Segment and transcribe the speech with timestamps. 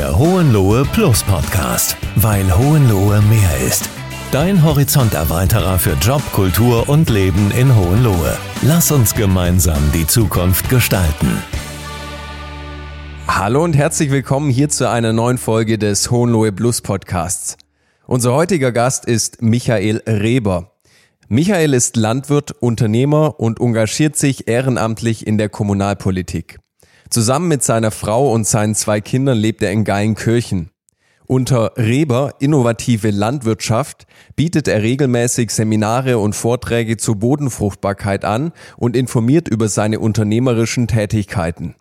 [0.00, 3.90] Der Hohenlohe Plus Podcast, weil Hohenlohe mehr ist.
[4.32, 8.38] Dein Horizonterweiterer für Job, Kultur und Leben in Hohenlohe.
[8.62, 11.42] Lass uns gemeinsam die Zukunft gestalten.
[13.28, 17.58] Hallo und herzlich willkommen hier zu einer neuen Folge des Hohenlohe Plus Podcasts.
[18.06, 20.78] Unser heutiger Gast ist Michael Reber.
[21.28, 26.58] Michael ist Landwirt, Unternehmer und engagiert sich ehrenamtlich in der Kommunalpolitik.
[27.10, 30.70] Zusammen mit seiner Frau und seinen zwei Kindern lebt er in Geilenkirchen.
[31.26, 39.48] Unter Reber Innovative Landwirtschaft bietet er regelmäßig Seminare und Vorträge zur Bodenfruchtbarkeit an und informiert
[39.48, 41.74] über seine unternehmerischen Tätigkeiten.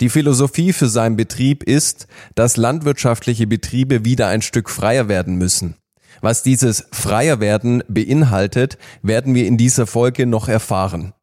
[0.00, 5.74] Die Philosophie für seinen Betrieb ist, dass landwirtschaftliche Betriebe wieder ein Stück freier werden müssen.
[6.20, 11.14] Was dieses freier werden beinhaltet, werden wir in dieser Folge noch erfahren.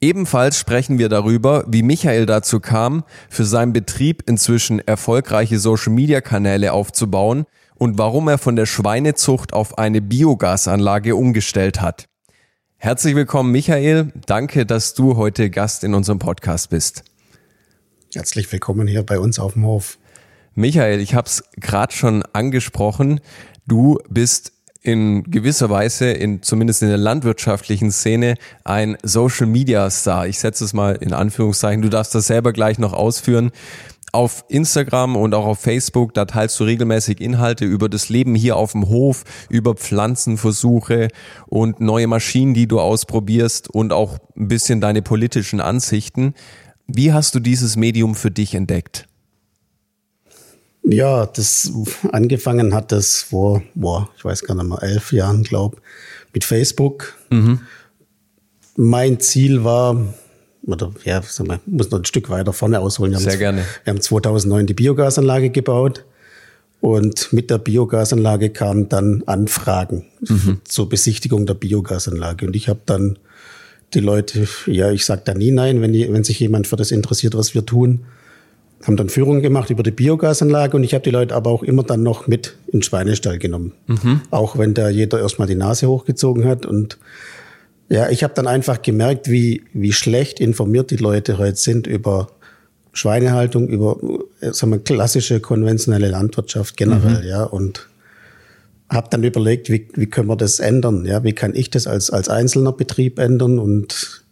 [0.00, 7.46] Ebenfalls sprechen wir darüber, wie Michael dazu kam, für seinen Betrieb inzwischen erfolgreiche Social-Media-Kanäle aufzubauen
[7.74, 12.08] und warum er von der Schweinezucht auf eine Biogasanlage umgestellt hat.
[12.76, 14.12] Herzlich willkommen, Michael.
[14.26, 17.02] Danke, dass du heute Gast in unserem Podcast bist.
[18.14, 19.98] Herzlich willkommen hier bei uns auf dem Hof.
[20.54, 23.20] Michael, ich habe es gerade schon angesprochen.
[23.66, 24.52] Du bist
[24.88, 30.26] in gewisser Weise, in, zumindest in der landwirtschaftlichen Szene, ein Social Media Star.
[30.26, 31.82] Ich setze es mal in Anführungszeichen.
[31.82, 33.50] Du darfst das selber gleich noch ausführen.
[34.12, 38.56] Auf Instagram und auch auf Facebook, da teilst du regelmäßig Inhalte über das Leben hier
[38.56, 41.08] auf dem Hof, über Pflanzenversuche
[41.46, 46.32] und neue Maschinen, die du ausprobierst und auch ein bisschen deine politischen Ansichten.
[46.86, 49.07] Wie hast du dieses Medium für dich entdeckt?
[50.90, 51.70] Ja, das
[52.12, 55.76] angefangen hat das vor, boah, ich weiß gar nicht mal, elf Jahren, glaube
[56.32, 57.14] mit Facebook.
[57.30, 57.60] Mhm.
[58.76, 60.14] Mein Ziel war,
[60.66, 63.12] oder ja, wir, muss noch ein Stück weiter vorne ausholen.
[63.12, 63.64] Wir Sehr haben, gerne.
[63.84, 66.04] Wir haben 2009 die Biogasanlage gebaut
[66.80, 70.60] und mit der Biogasanlage kamen dann Anfragen mhm.
[70.64, 72.46] zur Besichtigung der Biogasanlage.
[72.46, 73.18] Und ich habe dann
[73.94, 76.92] die Leute, ja, ich sage da nie nein, wenn, die, wenn sich jemand für das
[76.92, 78.06] interessiert, was wir tun
[78.84, 81.82] haben dann Führungen gemacht über die Biogasanlage und ich habe die Leute aber auch immer
[81.82, 83.72] dann noch mit in den Schweinestall genommen.
[83.86, 84.20] Mhm.
[84.30, 86.64] Auch wenn da jeder erstmal die Nase hochgezogen hat.
[86.64, 86.98] Und
[87.88, 92.28] ja, ich habe dann einfach gemerkt, wie, wie schlecht informiert die Leute heute sind über
[92.92, 93.96] Schweinehaltung, über
[94.40, 97.28] sagen wir, klassische konventionelle Landwirtschaft generell, mhm.
[97.28, 97.42] ja.
[97.44, 97.88] Und
[98.90, 101.04] habe dann überlegt, wie, wie können wir das ändern?
[101.04, 103.58] Ja, wie kann ich das als, als einzelner Betrieb ändern?
[103.58, 104.24] Und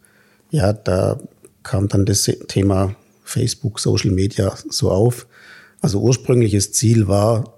[0.49, 1.19] ja, da
[1.63, 2.95] kam dann das Thema
[3.27, 5.27] Facebook, Social Media so auf.
[5.81, 7.53] Also ursprüngliches Ziel war,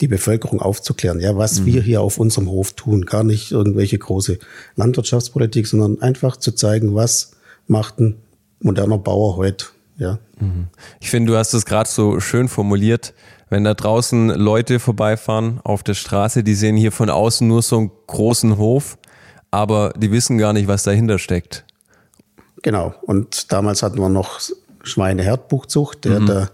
[0.00, 1.66] die Bevölkerung aufzuklären, ja, was mhm.
[1.66, 3.06] wir hier auf unserem Hof tun.
[3.06, 4.38] Gar nicht irgendwelche große
[4.76, 7.32] Landwirtschaftspolitik, sondern einfach zu zeigen, was
[7.66, 8.16] macht ein
[8.60, 9.66] moderner Bauer heute.
[9.98, 10.18] Ja.
[10.40, 10.66] Mhm.
[11.00, 13.14] Ich finde, du hast es gerade so schön formuliert.
[13.50, 17.78] Wenn da draußen Leute vorbeifahren auf der Straße, die sehen hier von außen nur so
[17.78, 18.98] einen großen Hof,
[19.50, 21.64] aber die wissen gar nicht, was dahinter steckt.
[22.62, 22.94] Genau.
[23.02, 24.40] Und damals hatten wir noch
[24.84, 26.06] Schweineherdbuchzucht.
[26.06, 26.26] Ja, mhm.
[26.26, 26.50] da,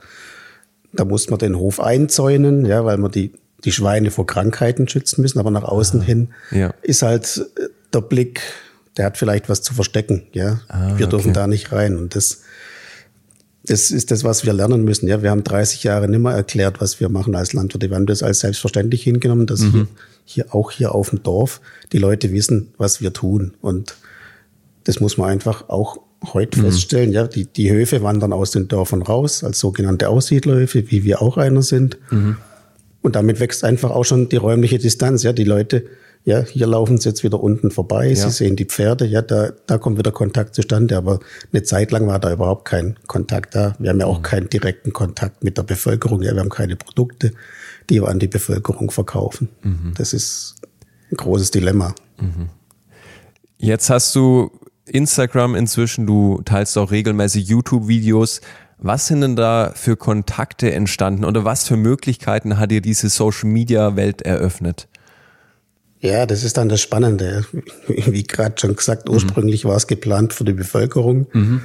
[0.92, 3.32] da muss man den Hof einzäunen, ja, weil man die,
[3.64, 5.38] die Schweine vor Krankheiten schützen müssen.
[5.38, 6.74] Aber nach außen ah, hin ja.
[6.82, 8.40] ist halt äh, der Blick,
[8.96, 10.26] der hat vielleicht was zu verstecken.
[10.32, 11.40] Ja, ah, wir dürfen okay.
[11.40, 11.96] da nicht rein.
[11.96, 12.42] Und das,
[13.64, 15.08] das ist das, was wir lernen müssen.
[15.08, 17.90] Ja, wir haben 30 Jahre nimmer erklärt, was wir machen als Landwirte.
[17.90, 19.72] Wir haben das als selbstverständlich hingenommen, dass mhm.
[19.72, 19.86] hier,
[20.24, 21.60] hier auch hier auf dem Dorf
[21.92, 23.54] die Leute wissen, was wir tun.
[23.60, 23.96] Und
[24.84, 25.98] das muss man einfach auch
[26.32, 26.64] heute mhm.
[26.64, 31.22] feststellen, ja, die, die Höfe wandern aus den Dörfern raus, als sogenannte Aussiedlerhöfe, wie wir
[31.22, 31.98] auch einer sind.
[32.10, 32.36] Mhm.
[33.02, 35.22] Und damit wächst einfach auch schon die räumliche Distanz.
[35.22, 35.86] Ja, die Leute,
[36.24, 38.14] ja, hier laufen sie jetzt wieder unten vorbei, ja.
[38.14, 40.96] sie sehen die Pferde, ja, da, da kommt wieder Kontakt zustande.
[40.98, 41.20] Aber
[41.52, 43.74] eine Zeit lang war da überhaupt kein Kontakt da.
[43.78, 44.22] Wir haben ja auch mhm.
[44.22, 46.20] keinen direkten Kontakt mit der Bevölkerung.
[46.22, 47.32] Ja, wir haben keine Produkte,
[47.88, 49.48] die wir an die Bevölkerung verkaufen.
[49.62, 49.94] Mhm.
[49.96, 50.56] Das ist
[51.10, 51.94] ein großes Dilemma.
[52.20, 52.50] Mhm.
[53.56, 54.50] Jetzt hast du
[54.90, 58.40] Instagram inzwischen, du teilst auch regelmäßig YouTube-Videos.
[58.78, 64.22] Was sind denn da für Kontakte entstanden oder was für Möglichkeiten hat dir diese Social-Media-Welt
[64.22, 64.88] eröffnet?
[66.00, 67.44] Ja, das ist dann das Spannende.
[67.86, 69.14] Wie gerade schon gesagt, mhm.
[69.14, 71.26] ursprünglich war es geplant für die Bevölkerung.
[71.32, 71.60] Mhm.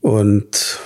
[0.00, 0.78] Und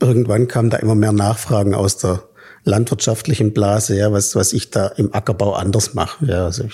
[0.00, 2.22] irgendwann kamen da immer mehr Nachfragen aus der
[2.64, 6.26] landwirtschaftlichen Blase, ja, was, was ich da im Ackerbau anders mache.
[6.26, 6.68] Ja, also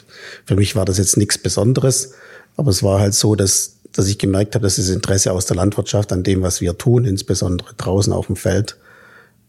[0.45, 2.15] für mich war das jetzt nichts Besonderes,
[2.57, 5.57] aber es war halt so, dass dass ich gemerkt habe, dass das Interesse aus der
[5.57, 8.77] Landwirtschaft an dem, was wir tun, insbesondere draußen auf dem Feld,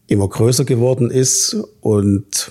[0.06, 1.56] immer größer geworden ist.
[1.80, 2.50] Und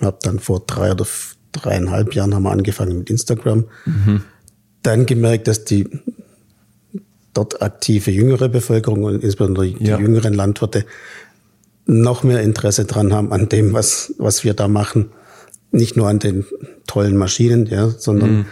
[0.00, 1.06] habe dann vor drei oder
[1.52, 3.64] dreieinhalb Jahren haben wir angefangen mit Instagram.
[3.84, 4.22] Mhm.
[4.82, 5.88] Dann gemerkt, dass die
[7.34, 9.98] dort aktive jüngere Bevölkerung und insbesondere die ja.
[9.98, 10.84] jüngeren Landwirte
[11.86, 15.10] noch mehr Interesse dran haben an dem, was, was wir da machen.
[15.70, 16.44] Nicht nur an den
[16.86, 18.46] tollen Maschinen, ja, sondern mhm.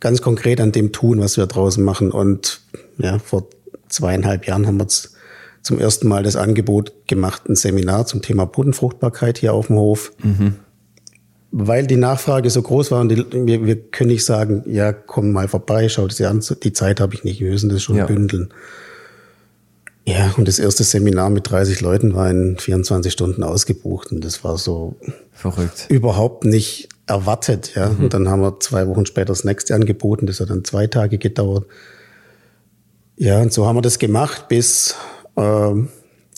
[0.00, 2.10] Ganz konkret an dem Tun, was wir draußen machen.
[2.10, 2.60] Und
[2.98, 3.48] ja, vor
[3.88, 5.14] zweieinhalb Jahren haben wir jetzt
[5.62, 10.12] zum ersten Mal das Angebot gemacht, ein Seminar zum Thema Bodenfruchtbarkeit hier auf dem Hof.
[10.22, 10.54] Mhm.
[11.50, 15.32] Weil die Nachfrage so groß war und die, wir, wir können nicht sagen, ja, komm
[15.32, 18.06] mal vorbei, schau das an, die Zeit habe ich nicht, wir müssen das schon ja.
[18.06, 18.52] bündeln.
[20.04, 24.42] Ja, und das erste Seminar mit 30 Leuten war in 24 Stunden ausgebucht und das
[24.42, 24.96] war so
[25.32, 25.86] verrückt.
[25.90, 27.88] Überhaupt nicht erwartet, ja.
[27.88, 28.04] Mhm.
[28.04, 31.18] Und dann haben wir zwei Wochen später das nächste angeboten, das hat dann zwei Tage
[31.18, 31.66] gedauert.
[33.16, 34.94] Ja, und so haben wir das gemacht bis
[35.36, 35.72] äh,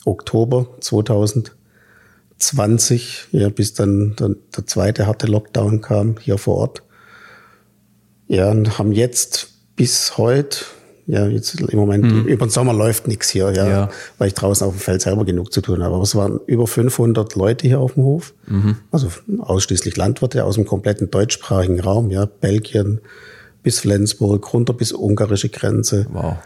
[0.04, 6.82] Oktober 2020, ja, bis dann, dann der zweite harte Lockdown kam hier vor Ort.
[8.28, 10.64] Ja, und haben jetzt bis heute
[11.06, 12.26] ja, jetzt im Moment, mhm.
[12.26, 15.24] über den Sommer läuft nichts hier, ja, ja, weil ich draußen auf dem Feld selber
[15.24, 15.94] genug zu tun habe.
[15.94, 18.76] Aber es waren über 500 Leute hier auf dem Hof, mhm.
[18.90, 19.08] also
[19.38, 23.00] ausschließlich Landwirte aus dem kompletten deutschsprachigen Raum, ja, Belgien
[23.62, 26.06] bis Flensburg, runter bis ungarische Grenze.
[26.12, 26.36] Wow.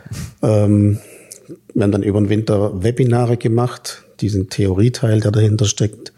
[0.43, 0.99] Ähm,
[1.75, 6.13] wir haben dann über den Winter Webinare gemacht, diesen Theorieteil, der dahinter steckt.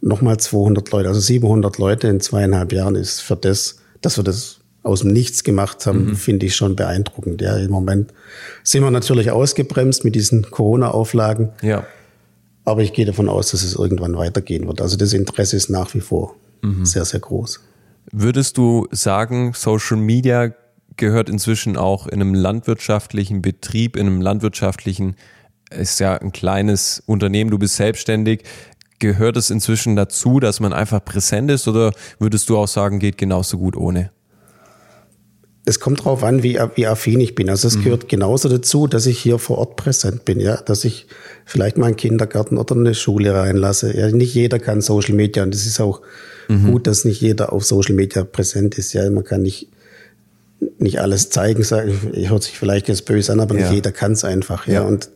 [0.00, 4.59] Nochmal 200 Leute, also 700 Leute in zweieinhalb Jahren ist für das, dass wir das
[4.82, 6.16] aus dem Nichts gemacht haben, mhm.
[6.16, 7.42] finde ich schon beeindruckend.
[7.42, 8.12] Ja, im Moment
[8.62, 11.50] sind wir natürlich ausgebremst mit diesen Corona-Auflagen.
[11.62, 11.86] Ja.
[12.64, 14.80] Aber ich gehe davon aus, dass es irgendwann weitergehen wird.
[14.80, 16.84] Also das Interesse ist nach wie vor mhm.
[16.84, 17.60] sehr, sehr groß.
[18.12, 20.52] Würdest du sagen, Social Media
[20.96, 25.16] gehört inzwischen auch in einem landwirtschaftlichen Betrieb, in einem landwirtschaftlichen,
[25.70, 28.42] ist ja ein kleines Unternehmen, du bist selbstständig.
[28.98, 33.16] Gehört es inzwischen dazu, dass man einfach präsent ist oder würdest du auch sagen, geht
[33.16, 34.10] genauso gut ohne?
[35.66, 37.50] Es kommt drauf an, wie, wie affin ich bin.
[37.50, 37.84] Also es mhm.
[37.84, 41.06] gehört genauso dazu, dass ich hier vor Ort präsent bin, ja, dass ich
[41.44, 43.96] vielleicht mal einen Kindergarten oder eine Schule reinlasse.
[43.96, 46.00] Ja, nicht jeder kann Social Media und es ist auch
[46.48, 46.72] mhm.
[46.72, 48.92] gut, dass nicht jeder auf Social Media präsent ist.
[48.94, 49.68] Ja, man kann nicht
[50.78, 51.98] nicht alles zeigen, sagen,
[52.28, 53.62] hört sich vielleicht jetzt böse an, aber ja.
[53.62, 54.66] nicht jeder kann es einfach.
[54.66, 54.74] Ja.
[54.74, 55.10] ja, und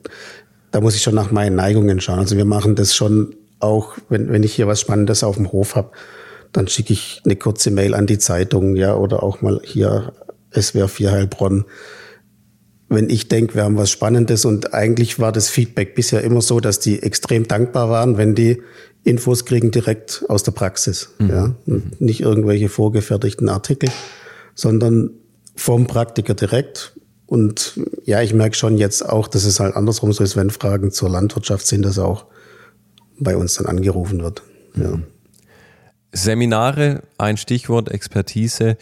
[0.71, 2.19] da muss ich schon nach meinen Neigungen schauen.
[2.19, 5.75] Also wir machen das schon auch, wenn, wenn ich hier was Spannendes auf dem Hof
[5.77, 5.91] habe,
[6.53, 10.13] dann schicke ich eine kurze Mail an die Zeitung, ja, oder auch mal hier
[10.61, 11.65] SWR 4 Heilbronn.
[12.89, 16.61] Wenn ich denke, wir haben was Spannendes und eigentlich war das Feedback bisher immer so,
[16.61, 18.63] dass die extrem dankbar waren, wenn die
[19.05, 21.11] Infos kriegen direkt aus der Praxis.
[21.19, 21.29] Mhm.
[21.29, 21.55] Ja?
[21.67, 23.91] Und nicht irgendwelche vorgefertigten Artikel,
[24.55, 25.11] sondern
[25.57, 26.95] vom Praktiker direkt.
[27.27, 30.91] Und ja, ich merke schon jetzt auch, dass es halt andersrum so ist, wenn Fragen
[30.91, 32.27] zur Landwirtschaft sind, dass auch
[33.19, 34.43] bei uns dann angerufen wird.
[34.77, 34.97] Ja.
[34.97, 35.05] Mhm.
[36.13, 38.77] Seminare, ein Stichwort, Expertise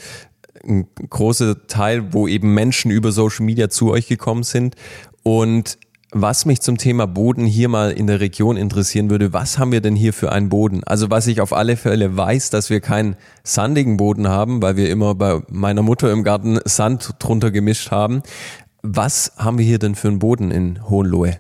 [0.66, 4.76] ein großer Teil, wo eben Menschen über Social Media zu euch gekommen sind.
[5.22, 5.78] Und
[6.14, 9.80] was mich zum Thema Boden hier mal in der Region interessieren würde, was haben wir
[9.80, 10.84] denn hier für einen Boden?
[10.84, 14.90] Also was ich auf alle Fälle weiß, dass wir keinen sandigen Boden haben, weil wir
[14.90, 18.22] immer bei meiner Mutter im Garten Sand drunter gemischt haben.
[18.82, 21.38] Was haben wir hier denn für einen Boden in Hohenlohe?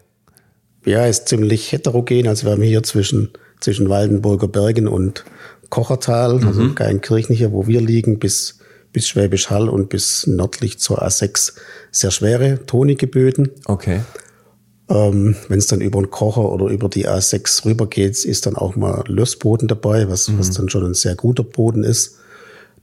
[0.86, 2.26] Ja, ist ziemlich heterogen.
[2.26, 3.30] Also wir haben hier zwischen,
[3.60, 5.24] zwischen Waldenburger Bergen und
[5.68, 6.48] Kochertal, also mhm.
[6.48, 8.58] also Geilenkirchen hier, wo wir liegen, bis
[8.92, 11.54] bis Schwäbisch Hall und bis nördlich zur A6
[11.90, 13.50] sehr schwere, tonige Böden.
[13.66, 14.00] Okay.
[14.88, 18.76] Ähm, Wenn es dann über den Kocher oder über die A6 rübergeht, ist dann auch
[18.76, 20.38] mal Lössboden dabei, was, mhm.
[20.38, 22.18] was dann schon ein sehr guter Boden ist.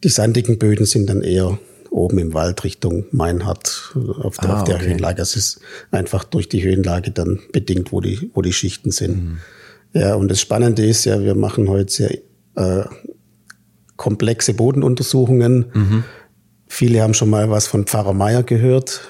[0.04, 1.60] Die sandigen Böden sind dann eher
[1.92, 4.88] oben im Wald Richtung Meinhard auf der, ah, auf der okay.
[4.88, 5.22] Höhenlage.
[5.22, 5.60] Es ist
[5.92, 9.24] einfach durch die Höhenlage dann bedingt, wo die, wo die Schichten sind.
[9.24, 9.38] Mhm.
[9.94, 12.12] Ja, und das Spannende ist ja, wir machen heute sehr
[12.56, 12.86] äh,
[14.00, 15.65] komplexe Bodenuntersuchungen.
[15.74, 16.03] Mhm.
[16.68, 19.01] Viele haben schon mal was von Pfarrer Meier gehört,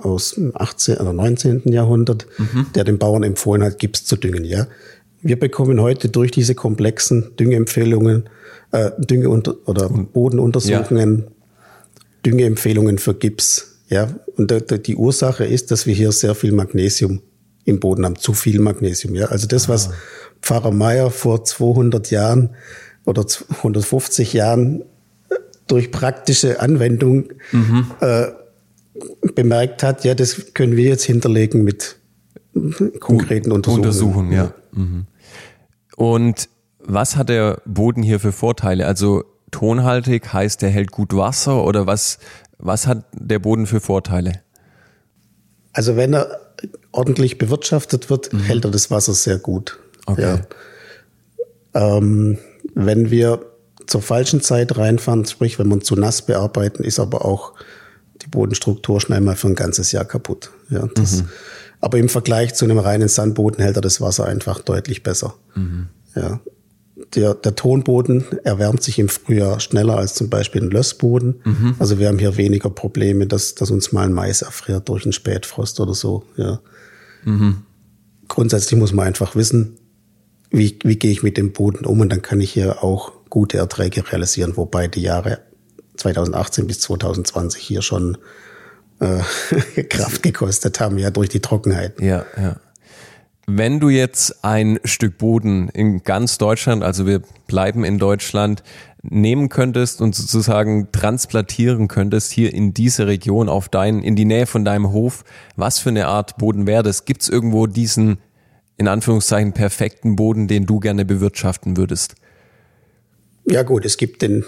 [0.00, 0.96] aus dem 18.
[0.96, 1.62] oder 19.
[1.66, 2.66] Jahrhundert, mhm.
[2.74, 4.44] der den Bauern empfohlen hat, Gips zu düngen.
[4.44, 4.66] Ja,
[5.20, 8.30] Wir bekommen heute durch diese komplexen Düngeempfehlungen,
[8.72, 11.32] äh, Dünge- oder Bodenuntersuchungen, ja.
[12.24, 13.82] Düngeempfehlungen für Gips.
[13.90, 14.50] Ja, und
[14.86, 17.20] die Ursache ist, dass wir hier sehr viel Magnesium
[17.66, 19.14] im Boden haben, zu viel Magnesium.
[19.14, 19.94] Ja, also das, was ah.
[20.40, 22.50] Pfarrer Meier vor 200 Jahren
[23.04, 23.24] oder
[23.58, 24.82] 150 Jahren
[25.30, 25.34] äh,
[25.66, 27.90] durch praktische Anwendung mhm.
[28.00, 28.26] äh,
[29.34, 31.96] bemerkt hat, ja, das können wir jetzt hinterlegen mit
[33.00, 33.86] konkreten Untersuchungen.
[33.86, 34.54] Untersuchungen, ja.
[34.72, 35.06] Mhm.
[35.96, 38.86] Und was hat der Boden hier für Vorteile?
[38.86, 42.18] Also tonhaltig heißt, er hält gut Wasser oder was,
[42.58, 44.40] was hat der Boden für Vorteile?
[45.72, 46.40] Also wenn er
[46.92, 48.40] ordentlich bewirtschaftet wird, mhm.
[48.40, 49.78] hält er das Wasser sehr gut.
[50.06, 50.40] Okay.
[51.72, 51.96] Ja.
[51.96, 52.38] Ähm,
[52.74, 53.44] wenn wir
[53.86, 57.52] zur falschen Zeit reinfahren, sprich, wenn wir zu nass bearbeiten, ist aber auch
[58.22, 60.50] die Bodenstruktur schnell mal für ein ganzes Jahr kaputt.
[60.70, 61.28] Ja, das, mhm.
[61.80, 65.34] Aber im Vergleich zu einem reinen Sandboden hält er das Wasser einfach deutlich besser.
[65.54, 65.88] Mhm.
[66.14, 66.40] Ja.
[67.14, 71.42] Der, der Tonboden erwärmt sich im Frühjahr schneller als zum Beispiel ein Lössboden.
[71.44, 71.74] Mhm.
[71.78, 75.12] Also wir haben hier weniger Probleme, dass, dass uns mal ein Mais erfriert durch einen
[75.12, 76.24] Spätfrost oder so.
[76.36, 76.60] Ja.
[77.24, 77.58] Mhm.
[78.28, 79.76] Grundsätzlich muss man einfach wissen,
[80.56, 83.58] wie, wie gehe ich mit dem Boden um und dann kann ich hier auch gute
[83.58, 85.40] Erträge realisieren, wobei die Jahre
[85.96, 88.18] 2018 bis 2020 hier schon
[89.00, 92.00] äh, Kraft gekostet haben, ja, durch die Trockenheit.
[92.00, 92.56] Ja, ja.
[93.46, 98.62] Wenn du jetzt ein Stück Boden in ganz Deutschland, also wir bleiben in Deutschland,
[99.02, 104.46] nehmen könntest und sozusagen transplantieren könntest hier in diese Region auf deinen, in die Nähe
[104.46, 105.24] von deinem Hof,
[105.56, 107.04] was für eine Art Boden wäre das?
[107.04, 108.16] Gibt es irgendwo diesen,
[108.76, 112.14] in Anführungszeichen, perfekten Boden, den du gerne bewirtschaften würdest?
[113.46, 114.44] Ja gut, es gibt den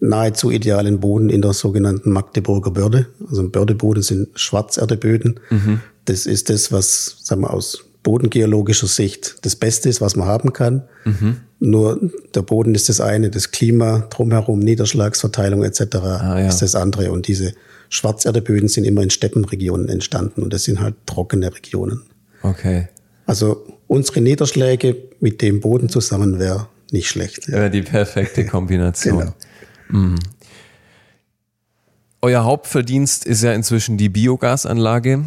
[0.00, 3.06] nahezu idealen Boden in der sogenannten Magdeburger Börde.
[3.28, 5.40] Also Bördeboden sind Schwarzerdeböden.
[5.50, 5.80] Mhm.
[6.04, 10.52] Das ist das, was sagen wir, aus bodengeologischer Sicht das Beste ist, was man haben
[10.52, 10.82] kann.
[11.04, 11.38] Mhm.
[11.58, 15.80] Nur der Boden ist das eine, das Klima drumherum, Niederschlagsverteilung etc.
[15.96, 16.48] Ah, ja.
[16.48, 17.10] ist das andere.
[17.10, 17.54] Und diese
[17.88, 22.02] Schwarzerdeböden sind immer in Steppenregionen entstanden und das sind halt trockene Regionen.
[22.42, 22.88] Okay.
[23.26, 27.48] Also unsere Niederschläge mit dem Boden zusammen wäre nicht schlecht.
[27.48, 29.18] Ja, die perfekte Kombination.
[29.18, 29.34] Genau.
[29.88, 30.18] Mhm.
[32.22, 35.24] Euer Hauptverdienst ist ja inzwischen die Biogasanlage.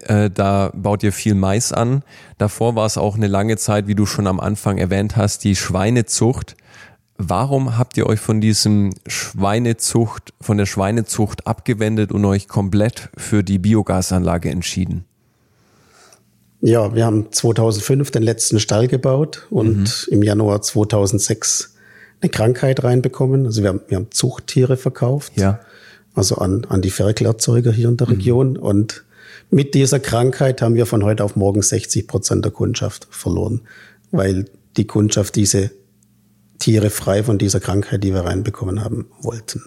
[0.00, 2.02] Äh, da baut ihr viel Mais an.
[2.38, 5.54] Davor war es auch eine lange Zeit, wie du schon am Anfang erwähnt hast, die
[5.54, 6.56] Schweinezucht.
[7.16, 13.44] Warum habt ihr euch von diesem Schweinezucht, von der Schweinezucht abgewendet und euch komplett für
[13.44, 15.04] die Biogasanlage entschieden?
[16.64, 21.74] Ja, wir haben 2005 den letzten Stall gebaut und im Januar 2006
[22.20, 23.46] eine Krankheit reinbekommen.
[23.46, 25.58] Also wir haben, wir haben Zuchttiere verkauft, Ja.
[26.14, 28.56] also an, an die Ferkelerzeuger hier in der Region.
[28.56, 29.02] Und
[29.50, 33.62] mit dieser Krankheit haben wir von heute auf morgen 60 Prozent der Kundschaft verloren,
[34.12, 34.44] weil
[34.76, 35.72] die Kundschaft diese
[36.60, 39.62] Tiere frei von dieser Krankheit, die wir reinbekommen haben, wollten.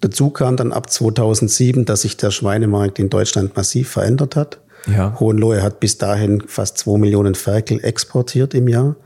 [0.00, 4.60] Dazu kam dann ab 2007, dass sich der Schweinemarkt in Deutschland massiv verändert hat.
[4.86, 5.18] Ja.
[5.20, 8.96] Hohenlohe hat bis dahin fast zwei Millionen Ferkel exportiert im Jahr.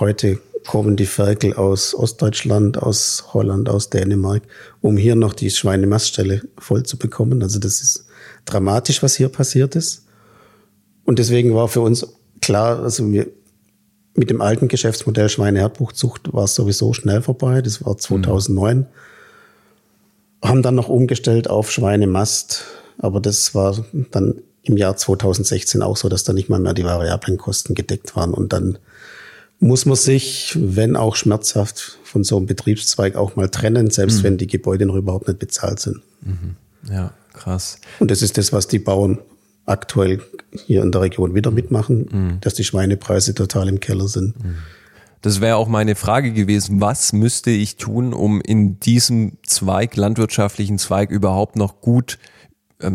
[0.00, 4.42] Heute kommen die Ferkel aus Ostdeutschland, aus Holland, aus Dänemark,
[4.80, 7.42] um hier noch die Schweinemaststelle voll zu bekommen.
[7.42, 8.06] Also das ist
[8.44, 10.06] dramatisch, was hier passiert ist.
[11.04, 12.06] Und deswegen war für uns
[12.40, 13.26] klar, also wir,
[14.14, 17.62] mit dem alten Geschäftsmodell Schweineherdbuchzucht war es sowieso schnell vorbei.
[17.62, 18.86] Das war 2009.
[20.42, 22.64] Haben dann noch umgestellt auf Schweinemast.
[22.98, 26.84] Aber das war dann im Jahr 2016 auch so, dass da nicht mal mehr die
[26.84, 28.34] variablen Kosten gedeckt waren.
[28.34, 28.78] Und dann
[29.58, 34.38] muss man sich, wenn auch schmerzhaft, von so einem Betriebszweig auch mal trennen, selbst wenn
[34.38, 36.00] die Gebäude noch überhaupt nicht bezahlt sind.
[36.90, 37.78] Ja, krass.
[37.98, 39.18] Und das ist das, was die Bauern
[39.66, 40.20] aktuell
[40.66, 44.34] hier in der Region wieder mitmachen, dass die Schweinepreise total im Keller sind.
[45.22, 46.80] Das wäre auch meine Frage gewesen.
[46.80, 52.39] Was müsste ich tun, um in diesem Zweig, landwirtschaftlichen Zweig, überhaupt noch gut, äh,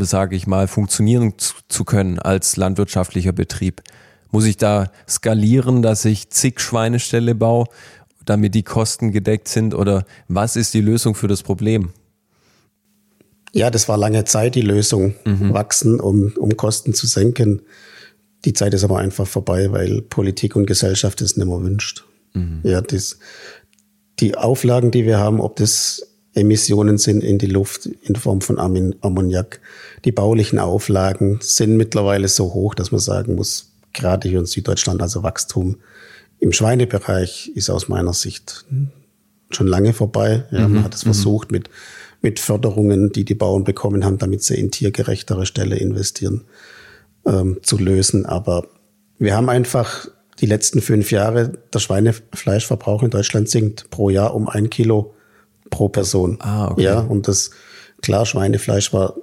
[0.01, 3.81] sage ich mal, funktionieren zu, zu können als landwirtschaftlicher Betrieb?
[4.31, 7.65] Muss ich da skalieren, dass ich zig Schweineställe baue,
[8.25, 9.73] damit die Kosten gedeckt sind?
[9.73, 11.91] Oder was ist die Lösung für das Problem?
[13.53, 17.61] Ja, das war lange Zeit die Lösung, wachsen, um, um Kosten zu senken.
[18.43, 22.03] Die Zeit ist aber einfach vorbei, weil Politik und Gesellschaft es nicht mehr wünscht.
[22.63, 23.17] Ja, das,
[24.19, 28.59] die Auflagen, die wir haben, ob das Emissionen sind in die Luft in Form von
[28.59, 29.61] Ammoniak,
[30.03, 35.01] die baulichen Auflagen sind mittlerweile so hoch, dass man sagen muss, gerade hier in Süddeutschland,
[35.01, 35.77] also Wachstum
[36.39, 38.65] im Schweinebereich ist aus meiner Sicht
[39.49, 40.43] schon lange vorbei.
[40.51, 41.69] Ja, man hat es versucht mit,
[42.21, 46.43] mit Förderungen, die die Bauern bekommen haben, damit sie in tiergerechtere Ställe investieren,
[47.25, 48.25] ähm, zu lösen.
[48.25, 48.67] Aber
[49.17, 50.09] wir haben einfach
[50.41, 55.14] die letzten fünf Jahre, der Schweinefleischverbrauch in Deutschland sinkt pro Jahr um ein Kilo
[55.75, 56.37] pro Person.
[56.39, 56.83] Ah, okay.
[56.83, 57.51] Ja, und das,
[58.01, 59.15] klar, Schweinefleisch war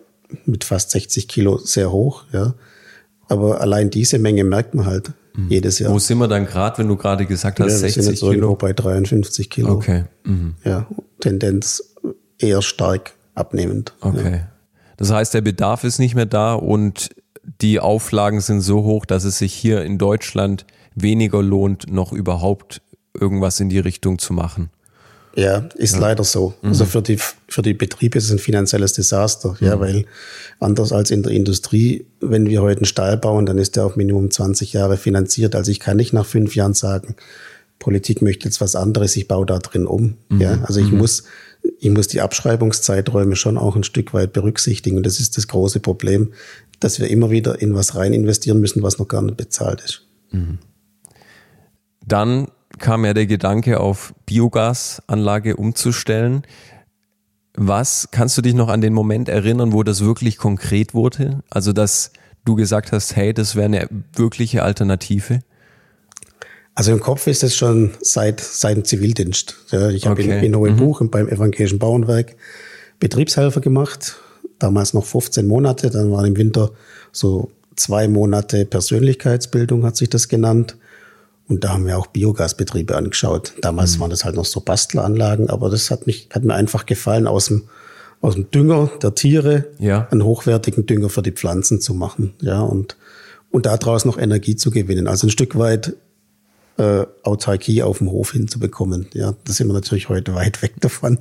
[0.44, 2.54] mit fast 60 Kilo sehr hoch, ja.
[3.28, 5.12] Aber allein diese Menge merkt man halt
[5.48, 5.90] jedes Jahr.
[5.90, 8.22] Wo sind wir dann gerade, wenn du gerade gesagt hast, Ja, wir sind 60 jetzt
[8.22, 8.56] irgendwo Kilo?
[8.56, 9.70] bei 53 Kilo.
[9.70, 10.04] Okay.
[10.24, 10.56] Mhm.
[10.64, 10.86] Ja,
[11.20, 11.94] Tendenz
[12.38, 13.94] eher stark abnehmend.
[14.02, 14.42] Okay.
[14.98, 17.08] Das heißt, der Bedarf ist nicht mehr da und
[17.62, 22.82] die Auflagen sind so hoch, dass es sich hier in Deutschland weniger lohnt, noch überhaupt
[23.18, 24.70] irgendwas in die Richtung zu machen.
[25.34, 26.54] Ja, ist leider so.
[26.62, 26.68] Mhm.
[26.68, 29.56] Also für die, für die Betriebe ist es ein finanzielles Desaster.
[29.60, 29.66] Mhm.
[29.66, 30.04] Ja, weil
[30.60, 33.96] anders als in der Industrie, wenn wir heute einen Stall bauen, dann ist der auf
[33.96, 35.54] Minimum 20 Jahre finanziert.
[35.54, 37.16] Also ich kann nicht nach fünf Jahren sagen,
[37.78, 40.16] Politik möchte jetzt was anderes, ich baue da drin um.
[40.28, 40.40] Mhm.
[40.40, 41.24] Ja, also ich muss,
[41.80, 44.98] ich muss die Abschreibungszeiträume schon auch ein Stück weit berücksichtigen.
[44.98, 46.32] Und das ist das große Problem.
[46.80, 50.02] dass wir immer wieder in was rein investieren müssen, was noch gar nicht bezahlt ist.
[52.04, 52.48] Dann
[52.82, 56.42] kam ja der Gedanke, auf Biogasanlage umzustellen.
[57.54, 61.42] Was kannst du dich noch an den Moment erinnern, wo das wirklich konkret wurde?
[61.48, 62.12] Also, dass
[62.44, 65.40] du gesagt hast, hey, das wäre eine wirkliche Alternative?
[66.74, 69.56] Also im Kopf ist es schon seit, dem Zivildienst.
[69.70, 70.38] Ja, ich habe Okay.
[70.38, 72.36] in, in Hohenbuch und beim Evangelischen Bauernwerk
[72.98, 74.16] Betriebshelfer gemacht.
[74.58, 75.90] Damals noch 15 Monate.
[75.90, 76.70] Dann waren im Winter
[77.12, 80.76] so zwei Monate Persönlichkeitsbildung, hat sich das genannt.
[81.52, 83.52] Und da haben wir auch Biogasbetriebe angeschaut.
[83.60, 87.26] Damals waren das halt noch so Bastelanlagen, aber das hat mich, hat mir einfach gefallen,
[87.26, 87.64] aus dem,
[88.22, 90.08] aus dem Dünger der Tiere Ja.
[90.10, 92.32] einen hochwertigen Dünger für die Pflanzen zu machen.
[92.40, 92.96] Ja, und,
[93.50, 95.06] und daraus noch Energie zu gewinnen.
[95.06, 95.94] Also ein Stück weit
[96.78, 99.08] äh, Autarkie auf dem Hof hinzubekommen.
[99.12, 101.18] Ja, da sind wir natürlich heute weit weg davon.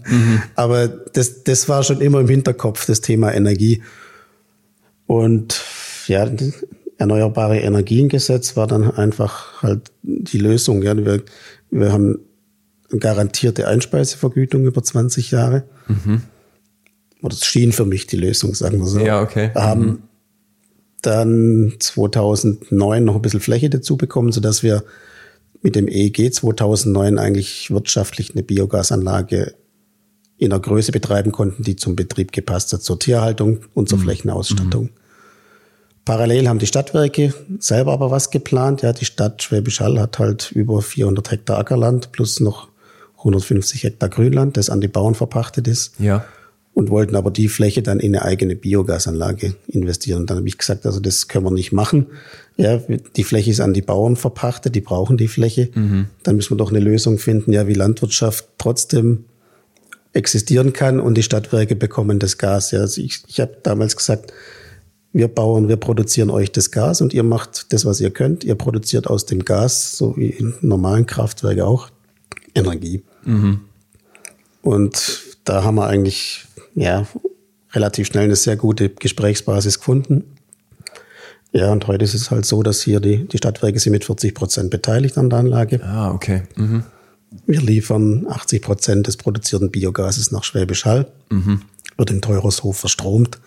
[0.56, 3.84] Aber das, das war schon immer im Hinterkopf, das Thema Energie.
[5.08, 5.62] Und
[6.08, 6.26] ja,
[7.02, 10.84] Erneuerbare Energiengesetz war dann einfach halt die Lösung.
[10.84, 11.24] Ja, wir,
[11.72, 12.20] wir haben
[13.00, 15.64] garantierte Einspeisevergütung über 20 Jahre.
[17.24, 19.00] Oder das schien für mich die Lösung, sagen wir so.
[19.00, 19.50] Ja, okay.
[19.52, 20.04] Wir haben
[21.02, 24.84] dann 2009 noch ein bisschen Fläche dazu bekommen, sodass wir
[25.64, 29.56] mit dem EEG 2009 eigentlich wirtschaftlich eine Biogasanlage
[30.38, 34.92] in einer Größe betreiben konnten, die zum Betrieb gepasst hat, zur Tierhaltung und zur Flächenausstattung.
[36.06, 38.82] Parallel haben die Stadtwerke selber aber was geplant.
[38.82, 42.70] Ja, die Stadt Schwäbisch Hall hat halt über 400 Hektar Ackerland plus noch
[43.20, 46.26] 150 Hektar Grünland, das an die Bauern verpachtet ist Ja.
[46.74, 50.22] und wollten aber die Fläche dann in eine eigene Biogasanlage investieren.
[50.22, 52.08] Und dann habe ich gesagt, also das können wir nicht machen.
[52.58, 52.80] Ja,
[53.16, 55.70] die Fläche ist an die Bauern verpachtet, die brauchen die Fläche.
[56.24, 59.26] Dann müssen wir doch eine Lösung finden, ja, wie Landwirtschaft trotzdem
[60.14, 62.72] existieren kann und die Stadtwerke bekommen das Gas.
[62.72, 64.34] Ja, also ich, ich habe damals gesagt,
[65.14, 68.44] wir Bauern, wir produzieren euch das Gas und ihr macht das, was ihr könnt.
[68.44, 71.90] Ihr produziert aus dem Gas, so wie in normalen Kraftwerken auch,
[72.56, 73.04] Energie.
[74.62, 76.46] Und da haben wir eigentlich
[76.76, 77.08] ja,
[77.74, 80.24] relativ schnell eine sehr gute Gesprächsbasis gefunden.
[81.52, 84.34] Ja, und heute ist es halt so, dass hier die, die Stadtwerke sind mit 40
[84.34, 85.84] Prozent beteiligt an der Anlage.
[85.84, 86.44] Ah, okay.
[86.56, 86.84] Mhm.
[87.46, 91.08] Wir liefern 80 Prozent des produzierten Biogases nach Schwäbisch Hall,
[91.98, 93.40] wird in Teurershof verstromt.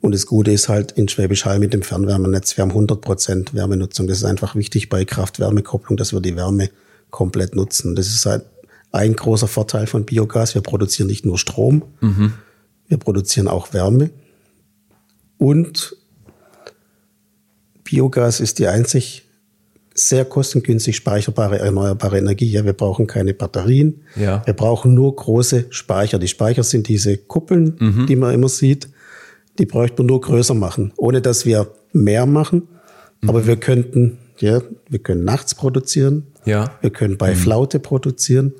[0.00, 3.54] Und das Gute ist halt in Schwäbisch Hall mit dem Fernwärmenetz, wir haben 100 Prozent
[3.54, 4.06] Wärmenutzung.
[4.06, 6.70] Das ist einfach wichtig bei Kraft-Wärme-Kopplung, dass wir die Wärme
[7.10, 7.96] komplett nutzen.
[7.96, 8.44] Das ist halt
[8.92, 10.54] ein großer Vorteil von Biogas.
[10.54, 11.82] Wir produzieren nicht nur Strom,
[12.86, 14.10] wir produzieren auch Wärme.
[15.36, 15.96] Und
[17.84, 19.24] Biogas ist die einzig
[19.94, 22.50] sehr kostengünstig speicherbare erneuerbare Energie.
[22.50, 24.02] Ja, wir brauchen keine Batterien.
[24.14, 24.46] Ja.
[24.46, 26.18] Wir brauchen nur große Speicher.
[26.18, 28.88] Die Speicher sind diese Kuppeln, die man immer sieht.
[29.58, 32.68] Die bräuchte man nur größer machen, ohne dass wir mehr machen.
[33.26, 36.28] Aber wir könnten, ja, wir können nachts produzieren.
[36.44, 36.72] Ja.
[36.80, 38.54] Wir können bei Flaute produzieren.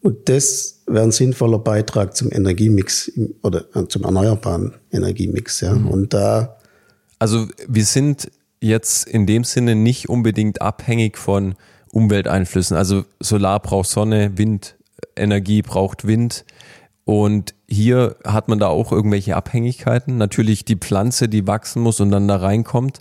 [0.00, 3.10] Und das wäre ein sinnvoller Beitrag zum Energiemix
[3.42, 5.60] oder äh, zum erneuerbaren Energiemix.
[5.60, 5.72] Ja.
[5.72, 6.58] Und da
[7.18, 11.54] Also wir sind jetzt in dem Sinne nicht unbedingt abhängig von
[11.92, 12.76] Umwelteinflüssen.
[12.76, 16.44] Also Solar braucht Sonne, Windenergie braucht Wind.
[17.04, 20.16] Und hier hat man da auch irgendwelche Abhängigkeiten.
[20.18, 23.00] Natürlich die Pflanze, die wachsen muss und dann da reinkommt.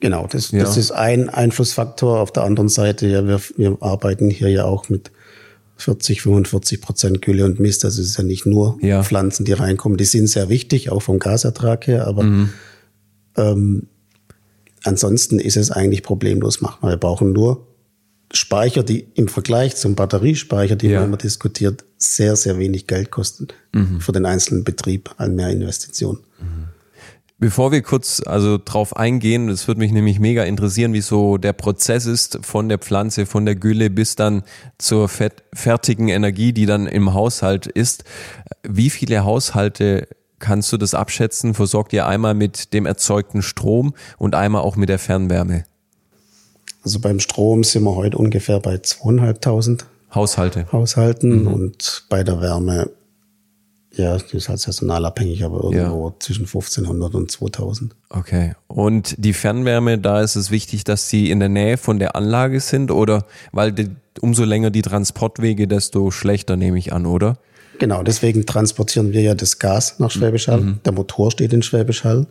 [0.00, 0.60] Genau, das, Ja.
[0.60, 2.20] das ist ein Einflussfaktor.
[2.20, 5.12] Auf der anderen Seite, ja, wir, wir arbeiten hier ja auch mit
[5.76, 7.84] 40, 45 Prozent Gülle und Mist.
[7.84, 9.02] Das ist ja nicht nur Ja.
[9.02, 9.96] Pflanzen, die reinkommen.
[9.98, 12.06] Die sind sehr wichtig, auch vom Gasertrag her.
[12.06, 12.50] Aber Mhm.
[13.36, 13.86] ähm,
[14.84, 16.90] ansonsten ist es eigentlich problemlos machbar.
[16.90, 17.66] Wir brauchen nur
[18.32, 21.00] Speicher, die im Vergleich zum Batteriespeicher, die Ja.
[21.00, 24.00] man immer diskutiert, sehr, sehr wenig Geld kosten Mhm.
[24.00, 26.20] für den einzelnen Betrieb an Mehrinvestitionen.
[27.38, 31.54] Bevor wir kurz also drauf eingehen, das würde mich nämlich mega interessieren, wie so der
[31.54, 34.42] Prozess ist von der Pflanze, von der Gülle bis dann
[34.76, 38.04] zur fertigen Energie, die dann im Haushalt ist.
[38.62, 40.06] Wie viele Haushalte
[40.38, 41.54] kannst du das abschätzen?
[41.54, 45.64] Versorgt ihr einmal mit dem erzeugten Strom und einmal auch mit der Fernwärme?
[46.82, 50.66] Also beim Strom sind wir heute ungefähr bei zweieinhalbtausend Haushalte.
[50.72, 52.90] Haushalten und bei der Wärme,
[53.92, 57.94] ja, die ist halt saisonal abhängig, aber irgendwo zwischen 1500 und 2000.
[58.08, 58.54] Okay.
[58.66, 62.60] Und die Fernwärme, da ist es wichtig, dass sie in der Nähe von der Anlage
[62.60, 63.90] sind oder weil die,
[64.20, 67.38] umso länger die Transportwege, desto schlechter nehme ich an, oder?
[67.78, 70.78] Genau, deswegen transportieren wir ja das Gas nach Schwäbisch Hall.
[70.84, 72.26] Der Motor steht in Schwäbisch Hall,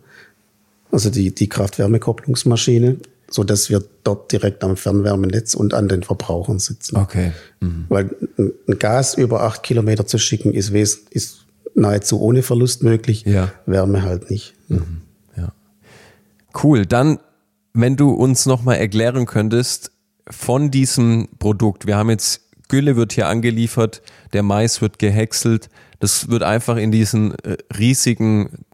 [0.92, 2.98] also die, die Kraft-Wärme-Kopplungsmaschine,
[3.32, 6.96] so dass wir dort direkt am Fernwärmenetz und an den Verbrauchern sitzen.
[6.96, 7.32] Okay.
[7.88, 10.72] Weil ein- Gas über acht Kilometer zu schicken, ist,
[11.10, 13.24] ist nahezu ohne Verlust möglich.
[13.24, 13.52] Ja.
[13.66, 14.54] Wärme halt nicht.
[15.36, 15.52] Ja.
[16.62, 16.84] Cool.
[16.86, 17.20] Dann,
[17.72, 19.92] wenn du uns nochmal erklären könntest,
[20.28, 24.00] von diesem Produkt, wir haben jetzt Gülle wird hier angeliefert,
[24.32, 28.64] der Mais wird gehäckselt, das wird einfach in diesen äh, riesigen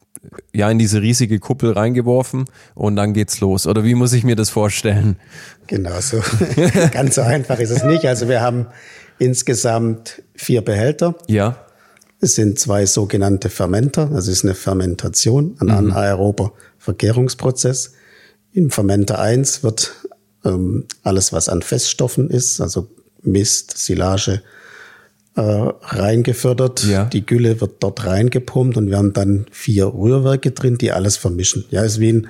[0.53, 3.67] ja in diese riesige Kuppel reingeworfen und dann geht's los.
[3.67, 5.17] Oder wie muss ich mir das vorstellen?
[5.67, 6.23] Genau so.
[6.93, 8.05] Ganz so einfach ist es nicht.
[8.07, 8.67] Also wir haben
[9.19, 11.15] insgesamt vier Behälter.
[11.27, 11.57] Ja.
[12.21, 14.07] Es sind zwei sogenannte Fermenter.
[14.07, 15.91] Das ist eine Fermentation, ein mhm.
[15.91, 17.93] anaerober Vergärungsprozess.
[18.53, 19.93] Im Fermenter 1 wird
[20.45, 22.89] ähm, alles, was an Feststoffen ist, also
[23.23, 24.43] Mist, Silage,
[25.37, 26.85] äh, reingefördert.
[26.85, 27.05] Ja.
[27.05, 31.65] Die Gülle wird dort reingepumpt und wir haben dann vier Rührwerke drin, die alles vermischen.
[31.71, 32.29] Ja, ist wie ein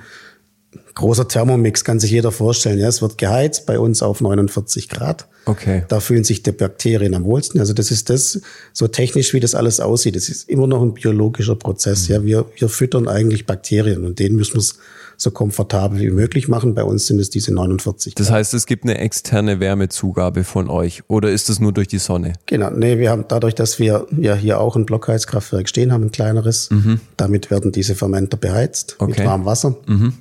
[0.97, 2.79] großer Thermomix, kann sich jeder vorstellen.
[2.79, 5.27] Ja, es wird geheizt bei uns auf 49 Grad.
[5.45, 5.83] Okay.
[5.87, 7.59] Da fühlen sich die Bakterien am wohlsten.
[7.59, 8.41] Also das ist das,
[8.73, 10.15] so technisch wie das alles aussieht.
[10.15, 12.09] Das ist immer noch ein biologischer Prozess.
[12.09, 12.15] Mhm.
[12.15, 14.77] Ja, wir, wir füttern eigentlich Bakterien und denen müssen wir es
[15.17, 16.75] so komfortabel wie möglich machen.
[16.75, 18.13] Bei uns sind es diese 49.
[18.15, 21.97] Das heißt, es gibt eine externe Wärmezugabe von euch oder ist es nur durch die
[21.97, 22.33] Sonne?
[22.45, 26.11] Genau, nee, wir haben dadurch, dass wir ja hier auch ein Blockheizkraftwerk stehen haben, ein
[26.11, 26.99] kleineres, mhm.
[27.17, 29.11] damit werden diese Fermenter beheizt okay.
[29.11, 29.75] mit warmem Wasser.
[29.87, 30.13] Mhm.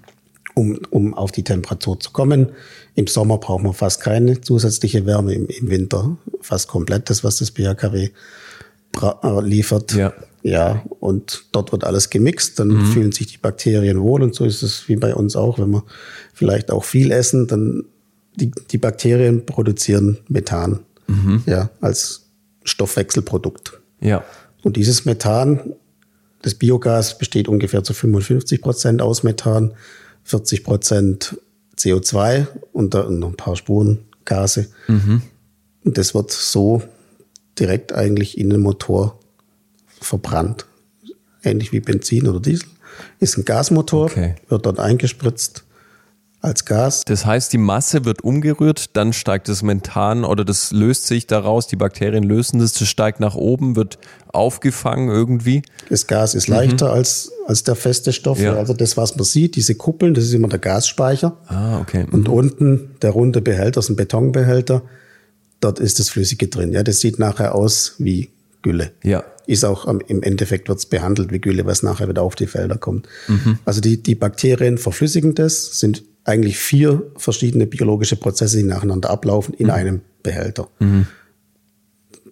[0.59, 2.49] Um, um auf die Temperatur zu kommen.
[2.95, 7.37] Im Sommer brauchen wir fast keine zusätzliche Wärme, im, im Winter fast komplett das, was
[7.37, 8.09] das BHKW
[9.03, 9.93] äh, liefert.
[9.93, 10.15] Ja.
[10.43, 12.87] Ja, und dort wird alles gemixt, dann mhm.
[12.87, 15.83] fühlen sich die Bakterien wohl und so ist es wie bei uns auch, wenn wir
[16.33, 17.83] vielleicht auch viel essen, dann
[18.37, 21.43] die, die Bakterien produzieren Methan, mhm.
[21.47, 22.29] ja, als
[22.63, 23.81] Stoffwechselprodukt.
[24.01, 24.25] Ja.
[24.63, 25.75] Und dieses Methan,
[26.43, 29.75] das Biogas besteht ungefähr zu 55 Prozent aus Methan,
[30.27, 31.41] 40 Prozent
[31.79, 34.69] CO2 und noch ein paar Spurengase.
[34.89, 35.23] Mhm.
[35.85, 36.83] Und das wird so
[37.59, 39.19] direkt eigentlich in den Motor
[40.01, 40.67] verbrannt.
[41.43, 42.69] Ähnlich wie Benzin oder Diesel.
[43.21, 44.35] Ist ein Gasmotor, okay.
[44.49, 45.66] wird dort eingespritzt
[46.41, 47.03] als Gas.
[47.07, 51.67] Das heißt, die Masse wird umgerührt, dann steigt das Methan oder das löst sich daraus,
[51.67, 55.63] die Bakterien lösen das, das steigt nach oben, wird aufgefangen irgendwie.
[55.89, 56.93] Das Gas ist leichter mhm.
[56.93, 58.39] als, als der feste Stoff.
[58.39, 58.55] Ja.
[58.55, 61.37] Also das, was man sieht, diese Kuppeln, das ist immer der Gasspeicher.
[61.47, 62.05] Ah, okay.
[62.07, 62.15] Mhm.
[62.15, 64.83] Und unten der runde Behälter ist ein Betonbehälter.
[65.61, 66.73] Dort ist das Flüssige drin.
[66.73, 68.31] Ja, das sieht nachher aus wie
[68.63, 68.93] Gülle.
[69.03, 72.79] Ja ist auch im Endeffekt wird's behandelt wie Gülle, was nachher wieder auf die Felder
[72.79, 73.07] kommt.
[73.29, 73.59] Mhm.
[73.65, 79.55] Also die, die Bakterien verflüssigen das, sind eigentlich vier verschiedene biologische Prozesse, die nacheinander ablaufen
[79.55, 79.73] in mhm.
[79.73, 80.69] einem Behälter.
[80.81, 81.07] Mhm.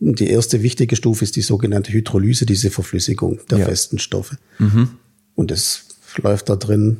[0.00, 3.64] Die erste wichtige Stufe ist die sogenannte Hydrolyse, diese Verflüssigung der ja.
[3.64, 4.36] festen Stoffe.
[4.58, 4.90] Mhm.
[5.36, 5.84] Und es
[6.16, 6.98] läuft da drin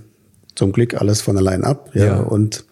[0.54, 1.90] zum Glück alles von allein ab.
[1.94, 2.20] Ja, ja.
[2.20, 2.64] Und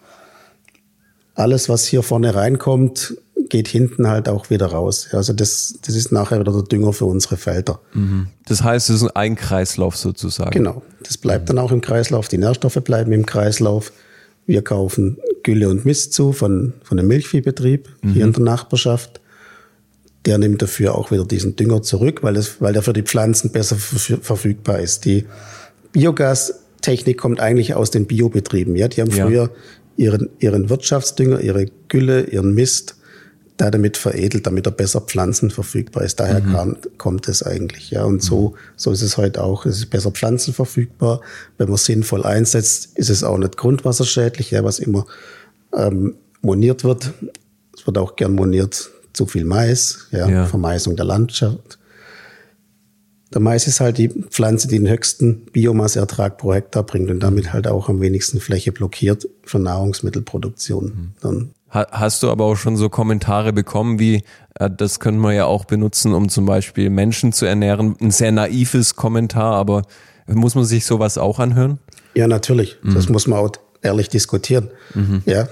[1.35, 3.17] alles, was hier vorne reinkommt,
[3.49, 5.09] geht hinten halt auch wieder raus.
[5.11, 7.81] Also das, das ist nachher wieder der Dünger für unsere Felder.
[7.93, 8.27] Mhm.
[8.45, 10.51] Das heißt, es ist ein Kreislauf sozusagen.
[10.51, 10.81] Genau.
[11.03, 12.29] Das bleibt dann auch im Kreislauf.
[12.29, 13.91] Die Nährstoffe bleiben im Kreislauf.
[14.45, 18.13] Wir kaufen Gülle und Mist zu von, von einem Milchviehbetrieb mhm.
[18.13, 19.21] hier in der Nachbarschaft.
[20.25, 23.51] Der nimmt dafür auch wieder diesen Dünger zurück, weil, es, weil der für die Pflanzen
[23.51, 25.05] besser verfügbar ist.
[25.05, 25.25] Die
[25.91, 28.75] Biogastechnik kommt eigentlich aus den Biobetrieben.
[28.75, 29.25] Ja, die haben ja.
[29.25, 29.49] früher
[29.97, 32.95] ihren, ihren Wirtschaftsdünger, ihre Gülle, ihren Mist
[33.57, 36.19] da damit veredelt, damit er besser pflanzenverfügbar ist.
[36.19, 36.51] Daher mhm.
[36.51, 37.91] kam, kommt es eigentlich.
[37.91, 38.55] Ja, und so, mhm.
[38.75, 39.65] so ist es heute auch.
[39.65, 41.21] Es ist besser pflanzenverfügbar.
[41.57, 45.05] Wenn man sinnvoll einsetzt, ist es auch nicht grundwasserschädlich, ja, was immer
[45.73, 47.13] ähm, moniert wird.
[47.75, 50.45] Es wird auch gern moniert, zu viel Mais, ja, ja.
[50.45, 51.77] Vermeisung der Landschaft.
[53.33, 57.51] Der Mais ist halt die Pflanze, die den höchsten Biomasseertrag pro Hektar bringt und damit
[57.51, 60.85] halt auch am wenigsten Fläche blockiert für Nahrungsmittelproduktion.
[60.85, 61.11] Mhm.
[61.21, 64.23] Dann Hast du aber auch schon so Kommentare bekommen, wie
[64.59, 67.95] äh, das können wir ja auch benutzen, um zum Beispiel Menschen zu ernähren?
[67.99, 69.81] Ein sehr naives Kommentar, aber
[70.27, 71.79] muss man sich sowas auch anhören?
[72.13, 72.77] Ja, natürlich.
[72.83, 72.93] Mhm.
[72.93, 74.69] Das muss man auch ehrlich diskutieren.
[74.93, 75.23] Mhm.
[75.25, 75.49] Ja,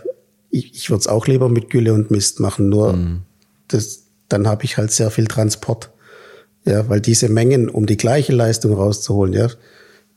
[0.52, 3.22] ich, ich würde es auch lieber mit Gülle und Mist machen, nur mhm.
[3.68, 5.90] das, dann habe ich halt sehr viel Transport.
[6.66, 9.48] Ja, weil diese Mengen, um die gleiche Leistung rauszuholen, ja,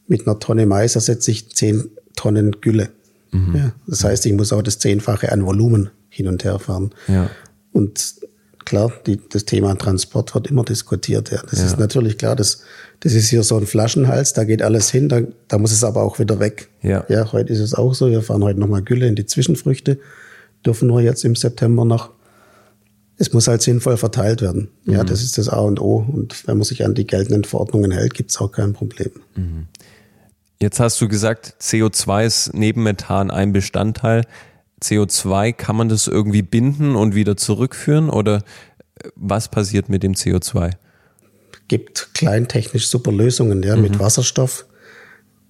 [0.06, 2.90] mit einer Tonne Mais ersetze ich zehn Tonnen Gülle.
[3.34, 3.56] Mhm.
[3.56, 6.90] Ja, das heißt, ich muss auch das Zehnfache an Volumen hin und her fahren.
[7.08, 7.28] Ja.
[7.72, 8.14] Und
[8.64, 11.30] klar, die, das Thema Transport wird immer diskutiert.
[11.30, 11.66] Ja, das ja.
[11.66, 12.36] ist natürlich klar.
[12.36, 12.62] Das,
[13.00, 16.02] das ist hier so ein Flaschenhals, da geht alles hin, da, da muss es aber
[16.02, 16.68] auch wieder weg.
[16.80, 17.04] Ja.
[17.08, 18.08] ja, heute ist es auch so.
[18.08, 19.98] Wir fahren heute nochmal Gülle in die Zwischenfrüchte,
[20.64, 22.10] dürfen nur jetzt im September noch.
[23.16, 24.68] Es muss halt sinnvoll verteilt werden.
[24.84, 25.06] Ja, mhm.
[25.06, 26.04] das ist das A und O.
[26.06, 29.10] Und wenn man sich an die geltenden Verordnungen hält, gibt es auch kein Problem.
[29.34, 29.66] Mhm.
[30.60, 34.24] Jetzt hast du gesagt, CO2 ist neben Methan ein Bestandteil.
[34.82, 38.36] CO2, kann man das irgendwie binden und wieder zurückführen oder
[39.02, 40.72] äh, was passiert mit dem CO2?
[41.68, 43.82] Gibt kleintechnisch super Lösungen, ja, mhm.
[43.82, 44.66] mit Wasserstoff.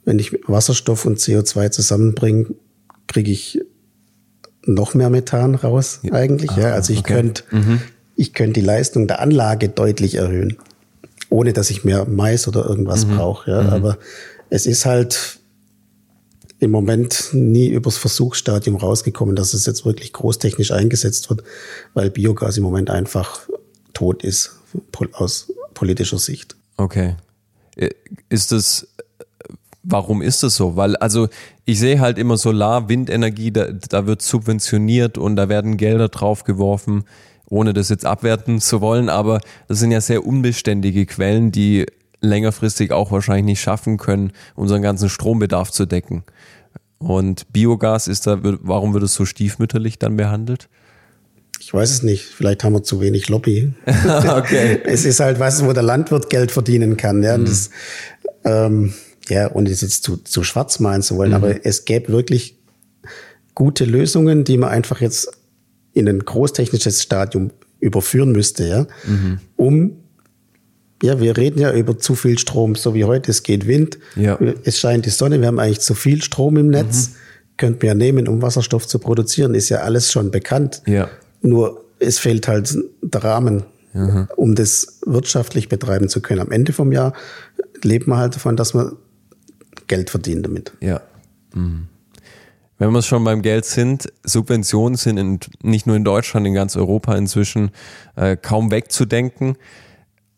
[0.05, 2.47] wenn ich Wasserstoff und CO2 zusammenbringe,
[3.07, 3.61] kriege ich
[4.67, 6.53] noch mehr Methan raus eigentlich.
[6.53, 7.15] Ah, ja, also ich okay.
[7.15, 7.81] könnte mhm.
[8.17, 10.59] ich könnte die Leistung der Anlage deutlich erhöhen,
[11.29, 13.17] ohne dass ich mehr Mais oder irgendwas mhm.
[13.17, 13.51] brauche.
[13.51, 13.71] Ja, mhm.
[13.71, 13.99] aber
[14.51, 15.39] es ist halt
[16.59, 21.43] im Moment nie übers Versuchsstadium rausgekommen, dass es jetzt wirklich großtechnisch eingesetzt wird,
[21.93, 23.41] weil Biogas im Moment einfach
[23.93, 24.59] tot ist
[25.13, 26.57] aus politischer Sicht.
[26.77, 27.17] Okay.
[27.77, 27.91] Äh,
[28.29, 28.87] ist das
[29.85, 30.77] warum ist das so?
[30.77, 31.29] Weil, also
[31.65, 37.05] ich sehe halt immer Solar, Windenergie, da, da wird subventioniert und da werden Gelder draufgeworfen,
[37.47, 41.87] ohne das jetzt abwerten zu wollen, aber das sind ja sehr unbeständige Quellen, die
[42.27, 46.25] längerfristig auch wahrscheinlich nicht schaffen können, unseren ganzen Strombedarf zu decken.
[46.99, 50.69] Und Biogas ist da, warum wird es so stiefmütterlich dann behandelt?
[51.61, 52.25] Ich weiß es nicht.
[52.25, 53.73] Vielleicht haben wir zu wenig Lobby.
[53.87, 54.81] okay.
[54.85, 57.23] Es ist halt was, wo der Landwirt Geld verdienen kann.
[57.23, 57.45] Ja, mhm.
[57.45, 57.71] das,
[58.45, 58.95] ähm,
[59.29, 61.37] ja, ohne das jetzt zu, zu schwarz malen zu wollen, mhm.
[61.37, 62.59] aber es gäbe wirklich
[63.55, 65.31] gute Lösungen, die man einfach jetzt
[65.93, 69.39] in ein großtechnisches Stadium überführen müsste, ja, mhm.
[69.57, 70.04] um
[71.05, 73.31] ja, wir reden ja über zu viel Strom, so wie heute.
[73.31, 74.39] Es geht Wind, ja.
[74.65, 77.11] es scheint die Sonne, wir haben eigentlich zu viel Strom im Netz.
[77.11, 77.15] Mhm.
[77.57, 80.83] Könnten wir ja nehmen, um Wasserstoff zu produzieren, ist ja alles schon bekannt.
[80.87, 81.09] Ja.
[81.41, 84.29] Nur es fehlt halt der Rahmen, mhm.
[84.35, 86.41] um das wirtschaftlich betreiben zu können.
[86.41, 87.13] Am Ende vom Jahr
[87.83, 88.97] lebt man halt davon, dass man
[89.87, 90.73] Geld verdienen damit.
[90.81, 91.01] Ja.
[91.55, 91.89] Mhm.
[92.79, 96.77] Wenn wir schon beim Geld sind, Subventionen sind in, nicht nur in Deutschland, in ganz
[96.77, 97.71] Europa inzwischen
[98.17, 99.57] äh, kaum wegzudenken.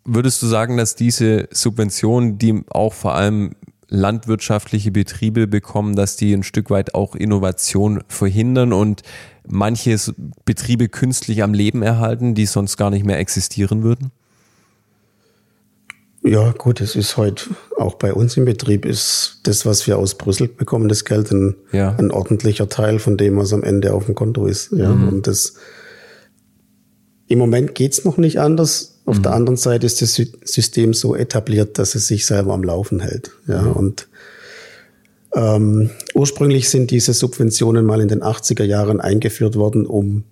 [0.09, 3.57] Würdest du sagen, dass diese Subventionen, die auch vor allem
[3.89, 9.03] landwirtschaftliche Betriebe bekommen, dass die ein Stück weit auch Innovation verhindern und
[9.47, 9.97] manche
[10.45, 14.13] Betriebe künstlich am Leben erhalten, die sonst gar nicht mehr existieren würden?
[16.23, 20.17] Ja, gut, es ist heute auch bei uns im Betrieb ist das, was wir aus
[20.19, 21.95] Brüssel bekommen, das Geld ein, ja.
[21.97, 24.73] ein ordentlicher Teil von dem, was am Ende auf dem Konto ist.
[24.73, 25.09] Ja, mhm.
[25.09, 25.55] und das
[27.29, 28.96] im Moment geht's noch nicht anders.
[29.07, 29.23] Auf mhm.
[29.23, 33.31] der anderen Seite ist das System so etabliert, dass es sich selber am Laufen hält.
[33.47, 33.73] Ja, mhm.
[33.73, 34.09] und
[35.35, 40.25] ähm, ursprünglich sind diese Subventionen mal in den 80er Jahren eingeführt worden, um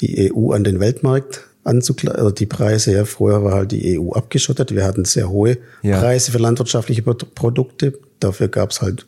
[0.00, 4.12] die EU an den Weltmarkt anzugleichen, also die Preise, ja, vorher war halt die EU
[4.12, 5.98] abgeschottet, wir hatten sehr hohe ja.
[5.98, 9.06] Preise für landwirtschaftliche Produkte, dafür gab es halt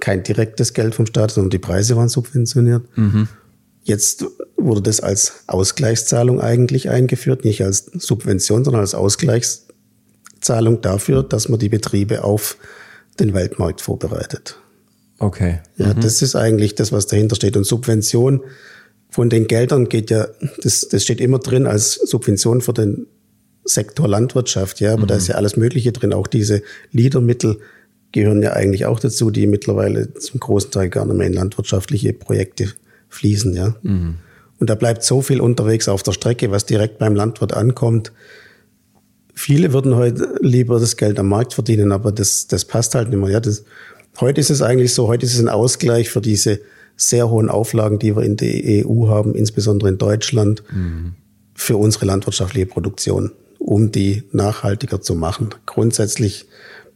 [0.00, 2.84] kein direktes Geld vom Staat, sondern die Preise waren subventioniert.
[2.96, 3.28] Mhm.
[3.84, 4.24] Jetzt
[4.64, 11.58] wurde das als Ausgleichszahlung eigentlich eingeführt, nicht als Subvention, sondern als Ausgleichszahlung dafür, dass man
[11.58, 12.56] die Betriebe auf
[13.20, 14.58] den Weltmarkt vorbereitet.
[15.18, 15.60] Okay.
[15.76, 16.00] Ja, mhm.
[16.00, 17.56] das ist eigentlich das, was dahinter steht.
[17.56, 18.42] Und Subvention
[19.08, 20.26] von den Geldern geht ja,
[20.62, 23.06] das, das steht immer drin als Subvention für den
[23.64, 25.06] Sektor Landwirtschaft, ja, aber mhm.
[25.08, 26.12] da ist ja alles Mögliche drin.
[26.12, 27.60] Auch diese Liedermittel
[28.10, 32.12] gehören ja eigentlich auch dazu, die mittlerweile zum großen Teil gar nicht mehr in landwirtschaftliche
[32.12, 32.72] Projekte
[33.08, 33.76] fließen, ja.
[33.82, 34.16] Mhm.
[34.62, 38.12] Und da bleibt so viel unterwegs auf der Strecke, was direkt beim Landwirt ankommt.
[39.34, 43.18] Viele würden heute lieber das Geld am Markt verdienen, aber das, das passt halt nicht
[43.18, 43.28] mehr.
[43.28, 43.64] Ja, das,
[44.20, 46.60] heute ist es eigentlich so, heute ist es ein Ausgleich für diese
[46.96, 51.14] sehr hohen Auflagen, die wir in der EU haben, insbesondere in Deutschland, mhm.
[51.54, 55.48] für unsere landwirtschaftliche Produktion, um die nachhaltiger zu machen.
[55.66, 56.46] Grundsätzlich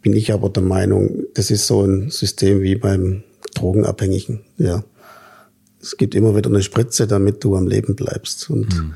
[0.03, 3.25] bin ich aber der Meinung, das ist so ein System wie beim
[3.57, 4.43] Drogenabhängigen.
[4.57, 4.85] Ja,
[5.81, 8.95] es gibt immer wieder eine Spritze, damit du am Leben bleibst und mhm.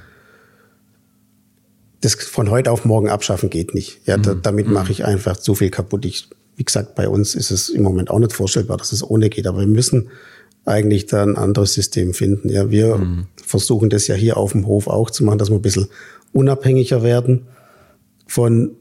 [2.01, 4.01] das von heute auf morgen abschaffen geht nicht.
[4.07, 4.43] Ja, da, mhm.
[4.43, 4.75] damit mhm.
[4.75, 6.05] mache ich einfach zu viel kaputt.
[6.05, 9.31] Ich, wie gesagt, bei uns ist es im Moment auch nicht vorstellbar, dass es ohne
[9.31, 10.11] geht, aber wir müssen
[10.64, 12.49] eigentlich da ein anderes System finden.
[12.49, 13.27] Ja, wir mhm.
[13.45, 15.88] versuchen das ja hier auf dem Hof auch zu machen, dass wir ein bisschen
[16.33, 17.47] unabhängiger werden
[18.27, 18.77] von,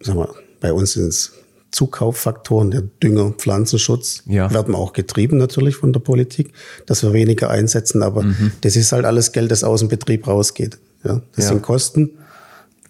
[0.00, 1.32] sagen wir, bei uns sind es
[1.70, 4.52] Zukauffaktoren, der Dünger, Pflanzenschutz, ja.
[4.52, 6.52] werden auch getrieben natürlich von der Politik,
[6.86, 8.52] dass wir weniger einsetzen, aber mhm.
[8.62, 10.78] das ist halt alles Geld, das aus dem Betrieb rausgeht.
[11.04, 11.50] Ja, das ja.
[11.50, 12.10] sind Kosten.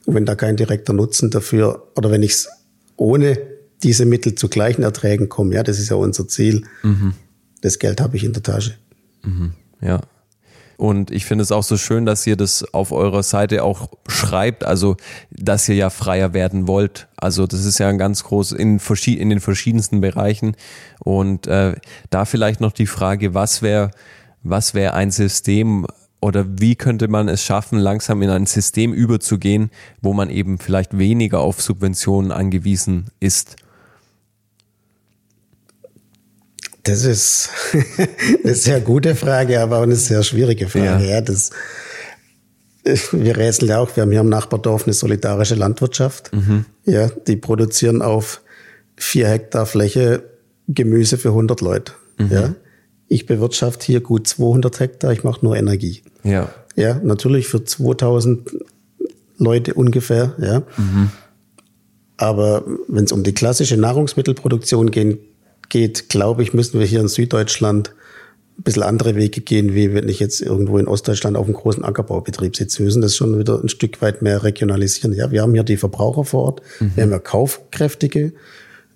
[0.05, 2.49] Und wenn da kein direkter Nutzen dafür, oder wenn ich es
[2.97, 3.39] ohne
[3.83, 7.15] diese Mittel zu gleichen Erträgen komme, ja, das ist ja unser Ziel, mhm
[7.67, 8.75] das Geld habe ich in der Tasche.
[9.23, 10.01] Mhm, ja.
[10.77, 14.65] Und ich finde es auch so schön, dass ihr das auf eurer Seite auch schreibt,
[14.65, 14.97] also
[15.31, 17.09] dass ihr ja freier werden wollt.
[17.17, 20.55] Also das ist ja ein ganz groß in, in den verschiedensten Bereichen.
[21.01, 21.77] Und äh,
[22.11, 23.91] da vielleicht noch die Frage, was wäre
[24.51, 25.87] was wäre ein System
[26.21, 30.99] oder wie könnte man es schaffen, langsam in ein System überzugehen, wo man eben vielleicht
[30.99, 33.57] weniger auf Subventionen angewiesen ist?
[36.87, 37.51] Das ist
[38.45, 41.05] eine sehr gute Frage, aber auch eine sehr schwierige Frage.
[41.05, 41.17] Ja.
[41.17, 41.51] ja das,
[43.13, 46.33] wir rätseln ja auch, wir haben hier im Nachbardorf eine solidarische Landwirtschaft.
[46.33, 46.65] Mhm.
[46.85, 48.41] Ja, die produzieren auf
[48.97, 50.23] vier Hektar Fläche
[50.69, 51.93] Gemüse für 100 Leute.
[52.19, 52.31] Mhm.
[52.31, 52.55] Ja.
[53.09, 56.03] Ich bewirtschaft hier gut 200 Hektar, ich mache nur Energie.
[56.25, 56.49] Ja.
[56.75, 58.51] Ja, natürlich für 2000
[59.39, 60.63] Leute ungefähr, ja.
[60.77, 61.11] Mhm.
[62.17, 65.19] Aber wenn es um die klassische Nahrungsmittelproduktion gehen,
[65.69, 67.93] geht, glaube ich, müssen wir hier in Süddeutschland
[68.59, 71.85] ein bisschen andere Wege gehen, wie wenn ich jetzt irgendwo in Ostdeutschland auf einem großen
[71.85, 72.79] Ackerbaubetrieb sitze.
[72.79, 75.13] Wir müssen das schon wieder ein Stück weit mehr regionalisieren.
[75.13, 76.93] Ja, wir haben hier die Verbraucher vor Ort, mhm.
[76.95, 78.33] wir haben ja kaufkräftige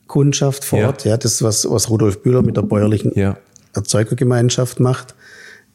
[0.07, 0.87] Kundschaft vor ja.
[0.89, 1.05] Ort.
[1.05, 3.37] Ja, das, was, was Rudolf Bühler mit der bäuerlichen ja.
[3.75, 5.15] Erzeugergemeinschaft macht.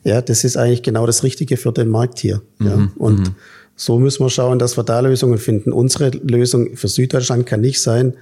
[0.04, 2.42] Ja, das ist eigentlich genau das Richtige für den Markt hier.
[2.58, 2.68] Mhm.
[2.68, 3.36] Ja, und mhm.
[3.76, 5.72] so müssen wir schauen, dass wir da Lösungen finden.
[5.72, 8.16] Unsere Lösung für Süddeutschland kann nicht sein,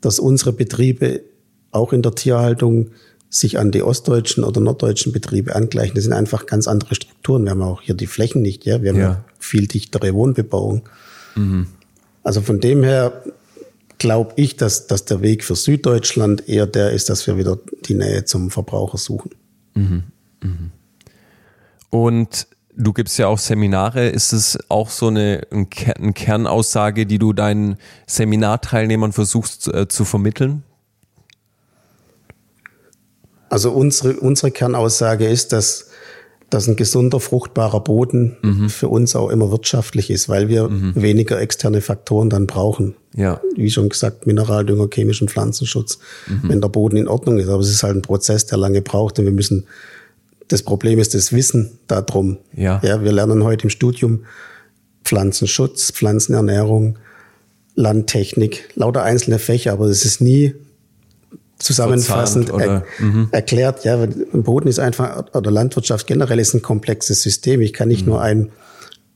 [0.00, 1.22] dass unsere Betriebe
[1.70, 2.90] auch in der Tierhaltung
[3.30, 5.94] sich an die ostdeutschen oder norddeutschen Betriebe angleichen.
[5.94, 7.44] Das sind einfach ganz andere Strukturen.
[7.44, 8.82] Wir haben auch hier die Flächen nicht, ja.
[8.82, 10.88] Wir haben ja, viel dichtere Wohnbebauung.
[11.34, 11.66] Mhm.
[12.22, 13.22] Also von dem her
[13.98, 17.94] glaube ich, dass, dass der Weg für Süddeutschland eher der ist, dass wir wieder die
[17.94, 19.30] Nähe zum Verbraucher suchen.
[19.74, 20.04] Mhm.
[20.42, 20.70] Mhm.
[21.90, 24.08] Und du gibst ja auch Seminare.
[24.08, 27.76] Ist es auch so eine, eine Kernaussage, die du deinen
[28.06, 30.62] Seminarteilnehmern versuchst äh, zu vermitteln?
[33.48, 35.86] Also unsere, unsere Kernaussage ist, dass,
[36.50, 38.68] dass ein gesunder, fruchtbarer Boden mhm.
[38.68, 40.94] für uns auch immer wirtschaftlich ist, weil wir mhm.
[40.96, 42.94] weniger externe Faktoren dann brauchen.
[43.14, 43.40] Ja.
[43.54, 46.48] Wie schon gesagt, Mineraldünger, chemischen Pflanzenschutz, mhm.
[46.48, 47.48] wenn der Boden in Ordnung ist.
[47.48, 49.66] Aber es ist halt ein Prozess, der lange braucht und wir müssen,
[50.48, 52.38] das Problem ist das Wissen darum.
[52.54, 52.80] Ja.
[52.82, 54.24] ja wir lernen heute im Studium
[55.04, 56.98] Pflanzenschutz, Pflanzenernährung,
[57.74, 60.54] Landtechnik, lauter einzelne Fächer, aber es ist nie
[61.58, 63.28] zusammenfassend er, mhm.
[63.32, 67.60] erklärt, ja, Boden ist einfach, oder Landwirtschaft generell ist ein komplexes System.
[67.60, 68.12] Ich kann nicht mhm.
[68.12, 68.50] nur ein,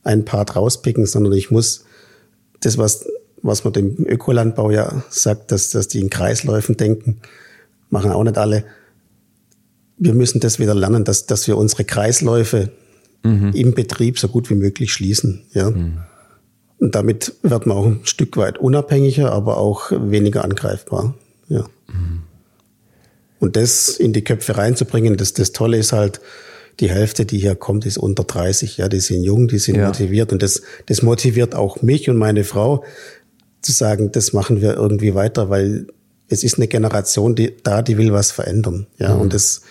[0.02, 1.84] ein Part rauspicken, sondern ich muss
[2.60, 3.06] das, was,
[3.42, 7.20] was man dem Ökolandbau ja sagt, dass, dass die in Kreisläufen denken,
[7.90, 8.64] machen auch nicht alle.
[9.98, 12.70] Wir müssen das wieder lernen, dass, dass wir unsere Kreisläufe
[13.22, 13.52] mhm.
[13.54, 15.70] im Betrieb so gut wie möglich schließen, ja.
[15.70, 15.98] Mhm.
[16.78, 21.14] Und damit wird man auch ein Stück weit unabhängiger, aber auch weniger angreifbar,
[21.48, 21.68] ja.
[21.86, 22.22] Mhm.
[23.42, 26.20] Und das in die Köpfe reinzubringen, das, das Tolle ist halt,
[26.78, 28.76] die Hälfte, die hier kommt, ist unter 30.
[28.76, 29.88] Ja, die sind jung, die sind ja.
[29.88, 30.32] motiviert.
[30.32, 32.84] Und das, das motiviert auch mich und meine Frau
[33.60, 35.88] zu sagen, das machen wir irgendwie weiter, weil
[36.28, 38.86] es ist eine Generation, die da, die will was verändern.
[38.98, 39.22] Ja, mhm.
[39.22, 39.62] und das,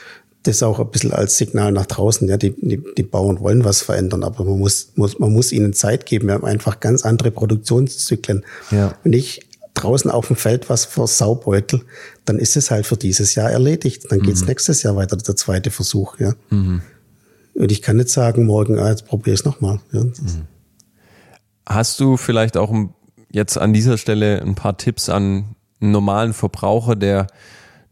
[0.44, 2.28] das auch ein bisschen als Signal nach draußen.
[2.28, 5.72] Ja, die, die, die Bauern wollen was verändern, aber man muss, muss, man muss ihnen
[5.72, 6.28] Zeit geben.
[6.28, 8.44] Wir haben einfach ganz andere Produktionszyklen.
[8.70, 8.98] Ja.
[9.06, 11.82] Und ich draußen auf dem Feld was vor Saubeutel,
[12.26, 14.12] dann ist es halt für dieses Jahr erledigt.
[14.12, 14.48] Dann geht's mhm.
[14.48, 16.20] nächstes Jahr weiter, der zweite Versuch.
[16.20, 16.34] Ja.
[16.50, 16.82] Mhm.
[17.54, 19.80] Und ich kann nicht sagen, morgen, ah, jetzt probiere ich es nochmal.
[19.92, 20.04] Ja.
[20.04, 20.48] Mhm.
[21.68, 22.74] Hast du vielleicht auch
[23.32, 27.28] jetzt an dieser Stelle ein paar Tipps an einen normalen Verbraucher, der,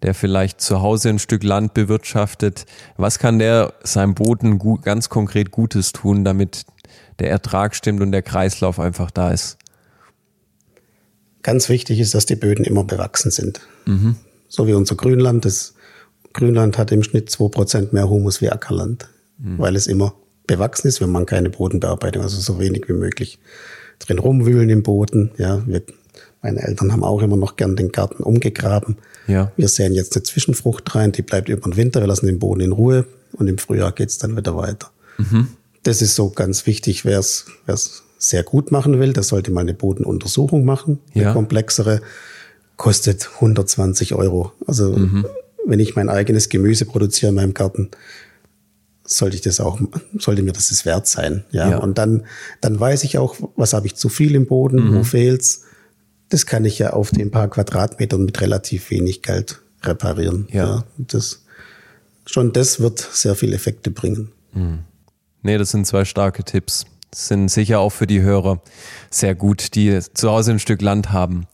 [0.03, 2.65] der vielleicht zu Hause ein Stück Land bewirtschaftet?
[2.97, 6.65] Was kann der seinem Boden gut, ganz konkret Gutes tun, damit
[7.19, 9.57] der Ertrag stimmt und der Kreislauf einfach da ist?
[11.43, 13.61] Ganz wichtig ist, dass die Böden immer bewachsen sind.
[13.85, 14.15] Mhm.
[14.47, 15.45] So wie unser Grünland.
[15.45, 15.73] Das
[16.33, 19.57] Grünland hat im Schnitt zwei Prozent mehr Humus wie Ackerland, mhm.
[19.57, 20.13] weil es immer
[20.47, 20.99] bewachsen ist.
[20.99, 23.39] Wir machen keine Bodenbearbeitung, also so wenig wie möglich
[23.99, 25.31] drin rumwühlen im Boden.
[25.37, 25.81] Ja, wir,
[26.41, 28.97] meine Eltern haben auch immer noch gern den Garten umgegraben.
[29.27, 29.51] Ja.
[29.55, 32.61] Wir säen jetzt eine Zwischenfrucht rein, die bleibt über den Winter, wir lassen den Boden
[32.61, 34.91] in Ruhe und im Frühjahr geht's dann wieder weiter.
[35.17, 35.49] Mhm.
[35.83, 39.73] Das ist so ganz wichtig, wer es sehr gut machen will, der sollte mal eine
[39.73, 40.99] Bodenuntersuchung machen.
[41.13, 41.23] Ja.
[41.23, 42.01] Eine komplexere
[42.75, 44.51] kostet 120 Euro.
[44.67, 45.25] Also mhm.
[45.65, 47.89] wenn ich mein eigenes Gemüse produziere in meinem Garten,
[49.05, 49.79] sollte ich das auch,
[50.19, 51.45] sollte mir das wert sein.
[51.51, 51.71] Ja?
[51.71, 51.77] ja.
[51.77, 52.25] Und dann,
[52.61, 54.95] dann weiß ich auch, was habe ich zu viel im Boden, mhm.
[54.95, 55.63] wo fehlt's.
[56.27, 60.47] Das kann ich ja auf den paar Quadratmetern mit relativ wenig Geld reparieren.
[60.51, 60.65] Ja.
[60.65, 60.83] ja.
[60.97, 61.43] Das,
[62.25, 64.31] schon das wird sehr viel Effekte bringen.
[64.53, 64.79] Mhm.
[65.41, 68.61] Nee, das sind zwei starke Tipps sind sicher auch für die Hörer
[69.09, 71.47] sehr gut, die zu Hause ein Stück Land haben.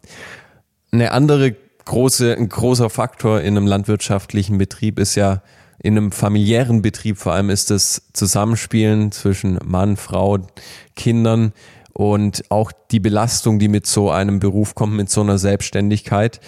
[0.91, 5.41] Eine andere große, ein großer Faktor in einem landwirtschaftlichen Betrieb ist ja,
[5.79, 10.39] in einem familiären Betrieb vor allem ist das Zusammenspielen zwischen Mann, Frau,
[10.95, 11.53] Kindern
[11.93, 16.39] und auch die Belastung, die mit so einem Beruf kommt, mit so einer Selbstständigkeit.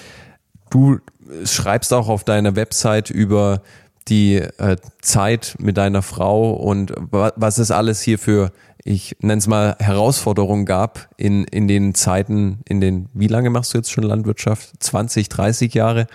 [0.70, 1.00] Du
[1.44, 3.62] schreibst auch auf deiner Website über
[4.08, 8.52] die äh, Zeit mit deiner Frau und was es alles hier für,
[8.88, 13.74] ich nenne es mal, Herausforderungen gab in, in den Zeiten, in den, wie lange machst
[13.74, 14.72] du jetzt schon Landwirtschaft?
[14.80, 16.08] 20, 30 Jahre?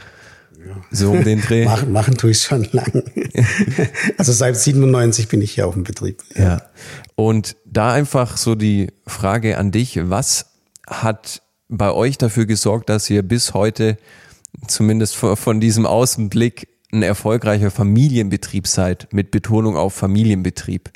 [0.66, 0.76] Ja.
[0.90, 1.64] So um den Dreh?
[1.64, 3.04] machen, machen tue ich schon lang.
[4.16, 6.22] also seit 97 bin ich hier auf dem Betrieb.
[6.34, 6.42] Ja.
[6.42, 6.62] ja.
[7.14, 10.46] Und da einfach so die Frage an dich, was
[10.86, 13.98] hat bei euch dafür gesorgt, dass ihr bis heute
[14.66, 20.90] zumindest von diesem Außenblick ein erfolgreicher Familienbetrieb seid, mit Betonung auf Familienbetrieb.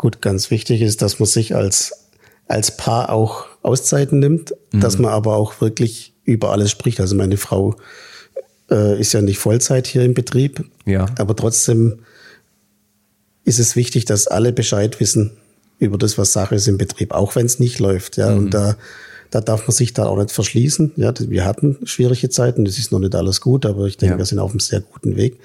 [0.00, 2.06] Gut, ganz wichtig ist, dass man sich als,
[2.48, 4.80] als Paar auch Auszeiten nimmt, mhm.
[4.80, 7.00] dass man aber auch wirklich über alles spricht.
[7.00, 7.76] Also meine Frau
[8.70, 11.04] äh, ist ja nicht Vollzeit hier im Betrieb, ja.
[11.18, 11.98] aber trotzdem
[13.44, 15.32] ist es wichtig, dass alle Bescheid wissen
[15.78, 18.16] über das, was Sache ist im Betrieb, auch wenn es nicht läuft.
[18.16, 18.38] Ja, mhm.
[18.38, 18.76] und da,
[19.30, 20.92] da darf man sich da auch nicht verschließen.
[20.96, 24.18] Ja, wir hatten schwierige Zeiten, das ist noch nicht alles gut, aber ich denke, ja.
[24.18, 25.38] wir sind auf einem sehr guten Weg.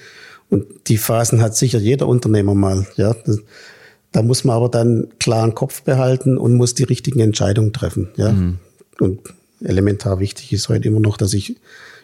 [0.49, 2.87] Und die Phasen hat sicher jeder Unternehmer mal.
[2.95, 3.13] Ja,
[4.15, 8.11] da muss man aber dann klaren Kopf behalten und muss die richtigen Entscheidungen treffen.
[8.15, 8.31] Ja?
[8.31, 8.59] Mhm.
[8.97, 9.19] Und
[9.59, 11.57] elementar wichtig ist heute immer noch, dass ich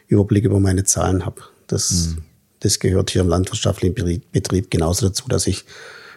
[0.09, 1.43] Überblick über meine Zahlen habe.
[1.67, 2.23] Das, mhm.
[2.59, 3.95] das gehört hier im landwirtschaftlichen
[4.33, 5.63] Betrieb genauso dazu, dass ich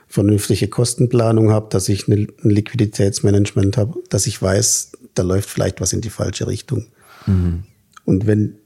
[0.08, 5.92] vernünftige Kostenplanung habe, dass ich ein Liquiditätsmanagement habe, dass ich weiß, da läuft vielleicht was
[5.92, 6.86] in die falsche Richtung.
[7.26, 7.62] Mhm.
[8.04, 8.56] Und wenn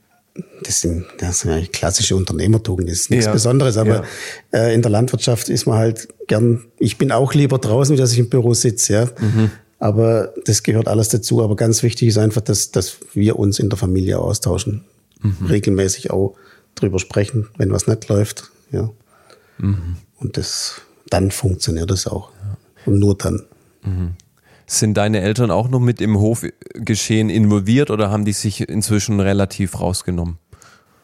[0.62, 3.33] das sind, das sind ja klassische Unternehmertugenden, das ist nichts ja.
[3.33, 4.05] Besonderes, aber
[4.53, 4.59] ja.
[4.59, 8.12] äh, in der Landwirtschaft ist man halt gern, ich bin auch lieber draußen, wie dass
[8.12, 9.05] ich im Büro sitze, ja.
[9.18, 9.51] Mhm.
[9.79, 11.43] Aber das gehört alles dazu.
[11.43, 14.85] Aber ganz wichtig ist einfach, dass, dass wir uns in der Familie austauschen.
[15.22, 15.47] Mhm.
[15.47, 16.35] Regelmäßig auch
[16.74, 18.91] drüber sprechen, wenn was nicht läuft, ja.
[19.59, 19.97] Mhm.
[20.18, 22.31] Und das, dann funktioniert es auch.
[22.33, 22.57] Ja.
[22.87, 23.47] Und nur dann.
[24.71, 29.81] Sind deine Eltern auch noch mit im Hofgeschehen involviert oder haben die sich inzwischen relativ
[29.81, 30.37] rausgenommen?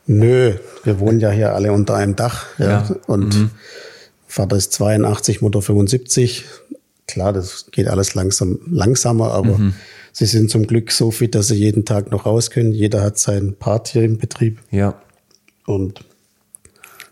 [0.06, 0.52] Nö,
[0.84, 2.44] wir wohnen ja hier alle unter einem Dach.
[2.58, 2.66] Ja.
[2.66, 2.96] ja.
[3.06, 3.50] Und mhm.
[4.26, 6.44] Vater ist 82, Mutter 75.
[7.08, 9.74] Klar, das geht alles langsam, langsamer, aber mhm.
[10.12, 12.72] sie sind zum Glück so fit, dass sie jeden Tag noch raus können.
[12.72, 14.60] Jeder hat sein Part hier im Betrieb.
[14.70, 15.00] Ja.
[15.64, 16.04] Und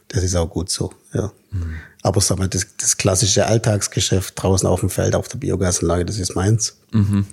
[0.09, 1.33] das ist auch gut so, ja.
[1.51, 1.77] Mhm.
[2.03, 6.19] Aber sag mal, das, das klassische Alltagsgeschäft draußen auf dem Feld, auf der Biogasanlage, das
[6.19, 6.77] ist meins.
[6.93, 7.27] Mhm.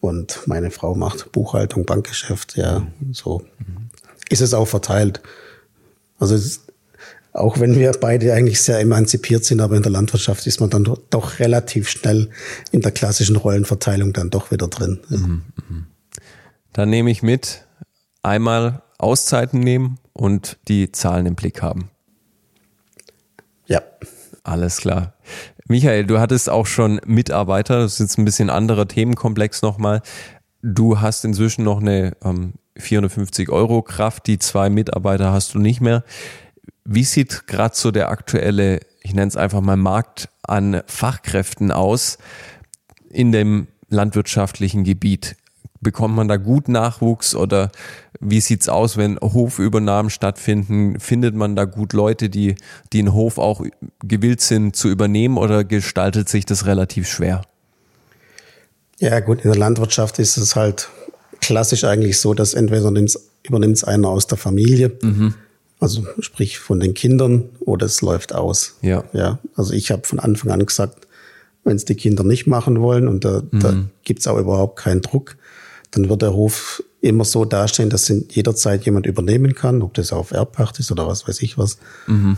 [0.00, 3.90] Und meine Frau macht Buchhaltung, Bankgeschäft, ja, so mhm.
[4.28, 5.20] ist es auch verteilt.
[6.18, 6.60] Also es,
[7.32, 10.84] auch wenn wir beide eigentlich sehr emanzipiert sind, aber in der Landwirtschaft ist man dann
[10.84, 12.30] doch relativ schnell
[12.72, 15.00] in der klassischen Rollenverteilung dann doch wieder drin.
[15.08, 15.16] Ja.
[15.16, 15.86] Mhm, mhm.
[16.72, 17.64] Dann nehme ich mit,
[18.22, 21.90] einmal Auszeiten nehmen und die Zahlen im Blick haben.
[23.70, 23.82] Ja.
[24.42, 25.14] Alles klar.
[25.68, 30.02] Michael, du hattest auch schon Mitarbeiter, das ist jetzt ein bisschen anderer Themenkomplex nochmal.
[30.62, 35.80] Du hast inzwischen noch eine ähm, 450 Euro Kraft, die zwei Mitarbeiter hast du nicht
[35.80, 36.02] mehr.
[36.84, 42.18] Wie sieht gerade so der aktuelle, ich nenne es einfach mal Markt an Fachkräften aus
[43.08, 45.36] in dem landwirtschaftlichen Gebiet?
[45.82, 47.70] Bekommt man da gut Nachwuchs oder
[48.20, 51.00] wie sieht's aus, wenn Hofübernahmen stattfinden?
[51.00, 52.56] Findet man da gut Leute, die,
[52.92, 53.64] die einen Hof auch
[54.04, 57.42] gewillt sind zu übernehmen oder gestaltet sich das relativ schwer?
[58.98, 60.90] Ja, gut, in der Landwirtschaft ist es halt
[61.40, 62.92] klassisch eigentlich so, dass entweder
[63.42, 65.34] übernimmt es einer aus der Familie, mhm.
[65.78, 68.76] also sprich von den Kindern, oder es läuft aus.
[68.82, 69.04] Ja.
[69.14, 71.06] Ja, also ich habe von Anfang an gesagt,
[71.64, 73.60] wenn es die Kinder nicht machen wollen und da, mhm.
[73.60, 73.74] da
[74.04, 75.36] gibt es auch überhaupt keinen Druck,
[75.90, 80.12] dann wird der Hof immer so dastehen, dass ihn jederzeit jemand übernehmen kann, ob das
[80.12, 81.78] auf Erbpacht ist oder was weiß ich was.
[82.06, 82.36] Mhm.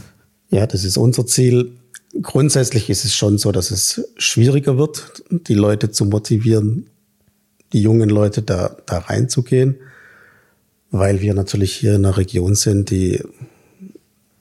[0.50, 1.72] Ja, das ist unser Ziel.
[2.20, 6.86] Grundsätzlich ist es schon so, dass es schwieriger wird, die Leute zu motivieren,
[7.72, 9.76] die jungen Leute da, da reinzugehen,
[10.90, 13.22] weil wir natürlich hier in einer Region sind, die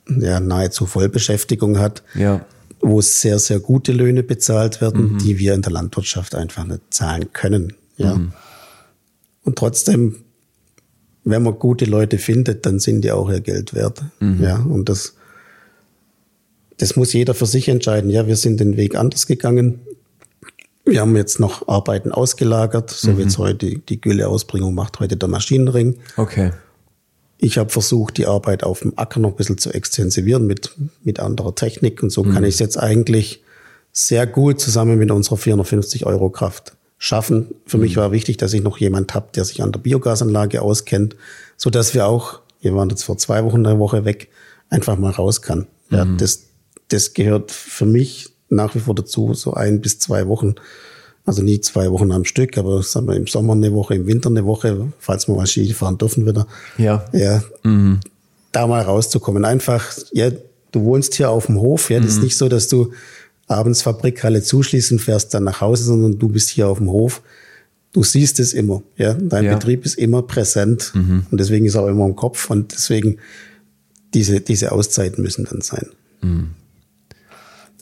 [0.06, 2.44] ja nahezu Vollbeschäftigung hat, ja.
[2.80, 5.18] wo sehr, sehr gute Löhne bezahlt werden, mhm.
[5.18, 7.74] die wir in der Landwirtschaft einfach nicht zahlen können.
[7.96, 8.16] Ja.
[8.16, 8.32] Mhm.
[9.44, 10.16] Und trotzdem,
[11.24, 14.02] wenn man gute Leute findet, dann sind die auch ihr Geld wert.
[14.20, 14.42] Mhm.
[14.42, 15.14] Ja, und das,
[16.78, 18.10] das muss jeder für sich entscheiden.
[18.10, 19.80] Ja, wir sind den Weg anders gegangen.
[20.84, 23.18] Wir haben jetzt noch Arbeiten ausgelagert, so mhm.
[23.18, 25.96] wie jetzt heute die, Gülleausbringung macht heute der Maschinenring.
[26.16, 26.50] Okay.
[27.38, 31.20] Ich habe versucht, die Arbeit auf dem Acker noch ein bisschen zu extensivieren mit, mit
[31.20, 32.34] anderer Technik und so mhm.
[32.34, 33.42] kann ich es jetzt eigentlich
[33.92, 37.48] sehr gut zusammen mit unserer 450 Euro Kraft schaffen.
[37.66, 37.82] Für mhm.
[37.82, 41.16] mich war wichtig, dass ich noch jemand habe, der sich an der Biogasanlage auskennt,
[41.56, 44.28] so dass wir auch, wir waren jetzt vor zwei Wochen eine Woche weg,
[44.70, 45.66] einfach mal raus kann.
[45.90, 46.16] Ja, mhm.
[46.18, 46.44] das,
[46.88, 50.54] das gehört für mich nach wie vor dazu, so ein bis zwei Wochen.
[51.26, 54.28] Also nie zwei Wochen am Stück, aber sagen wir im Sommer eine Woche, im Winter
[54.28, 56.46] eine Woche, falls wir mal Ski fahren dürfen wieder.
[56.78, 57.04] Ja.
[57.12, 57.42] Ja.
[57.64, 57.98] Mhm.
[58.52, 59.44] Da mal rauszukommen.
[59.44, 60.30] Einfach, ja,
[60.70, 62.24] du wohnst hier auf dem Hof, ja, das ist mhm.
[62.24, 62.92] nicht so, dass du
[63.52, 67.22] abends Fabrikhalle zuschließen, fährst dann nach Hause, sondern du bist hier auf dem Hof.
[67.92, 69.14] Du siehst es immer, ja.
[69.14, 69.54] Dein ja.
[69.54, 71.26] Betrieb ist immer präsent mhm.
[71.30, 73.18] und deswegen ist er auch immer im Kopf und deswegen
[74.14, 75.86] diese, diese Auszeiten müssen dann sein.
[76.22, 76.50] Mhm.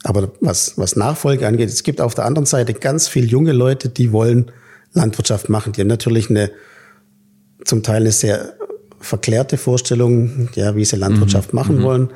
[0.03, 3.89] Aber was, was Nachfolge angeht, es gibt auf der anderen Seite ganz viele junge Leute,
[3.89, 4.51] die wollen
[4.93, 5.73] Landwirtschaft machen.
[5.73, 6.51] Die haben natürlich eine,
[7.63, 8.53] zum Teil eine sehr
[8.99, 11.59] verklärte Vorstellung, ja, wie sie Landwirtschaft mhm.
[11.59, 11.83] machen mhm.
[11.83, 12.09] wollen.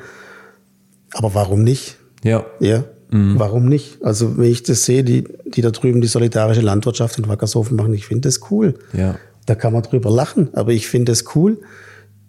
[1.12, 1.96] Aber warum nicht?
[2.22, 2.44] Ja.
[2.60, 2.84] Ja.
[3.10, 3.38] Mhm.
[3.38, 4.02] Warum nicht?
[4.02, 7.94] Also, wenn ich das sehe, die, die da drüben die solidarische Landwirtschaft in Wackershofen machen,
[7.94, 8.74] ich finde das cool.
[8.92, 9.16] Ja.
[9.46, 11.58] Da kann man drüber lachen, aber ich finde es cool,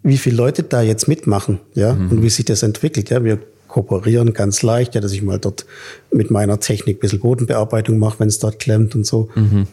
[0.03, 2.11] wie viele Leute da jetzt mitmachen, ja, mhm.
[2.11, 3.23] und wie sich das entwickelt, ja.
[3.23, 5.65] Wir kooperieren ganz leicht, ja, dass ich mal dort
[6.11, 9.29] mit meiner Technik ein bisschen Bodenbearbeitung mache, wenn es dort klemmt und so.
[9.35, 9.67] Mhm.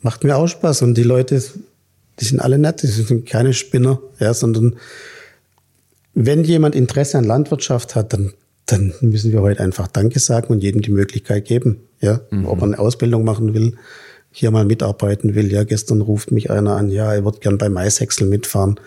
[0.00, 1.42] Macht mir auch Spaß und die Leute,
[2.20, 4.76] die sind alle nett, die sind keine Spinner, ja, sondern
[6.14, 8.32] wenn jemand Interesse an Landwirtschaft hat, dann,
[8.68, 12.46] dann müssen wir heute einfach Danke sagen und jedem die Möglichkeit geben, ja, mhm.
[12.46, 13.76] ob er eine Ausbildung machen will,
[14.30, 15.50] hier mal mitarbeiten will.
[15.50, 18.78] Ja, gestern ruft mich einer an, ja, er wird gern bei Maishäcksel mitfahren.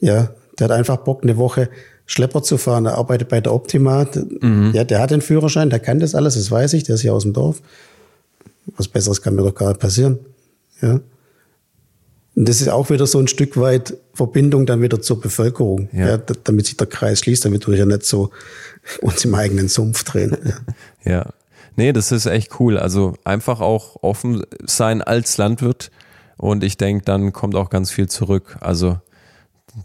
[0.00, 1.68] Ja, der hat einfach Bock, eine Woche
[2.06, 2.86] Schlepper zu fahren.
[2.86, 4.06] Er arbeitet bei der Optima.
[4.40, 4.72] Mhm.
[4.72, 7.12] Ja, der hat den Führerschein, der kann das alles, das weiß ich, der ist hier
[7.14, 7.60] aus dem Dorf.
[8.76, 10.18] Was Besseres kann mir doch gar nicht passieren.
[10.80, 11.00] Ja.
[12.38, 16.10] Und das ist auch wieder so ein Stück weit Verbindung dann wieder zur Bevölkerung, ja.
[16.10, 18.30] ja damit sich der Kreis schließt, damit wir ja nicht so
[19.00, 20.36] uns im eigenen Sumpf drehen.
[20.44, 20.54] Ja.
[21.12, 21.26] ja.
[21.74, 22.78] Nee, das ist echt cool.
[22.78, 25.90] Also einfach auch offen sein als Landwirt.
[26.36, 28.56] Und ich denke, dann kommt auch ganz viel zurück.
[28.60, 29.00] Also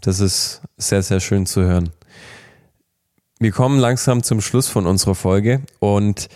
[0.02, 1.90] das ist sehr, sehr schön zu hören.
[3.40, 6.28] Wir kommen langsam zum Schluss von unserer Folge und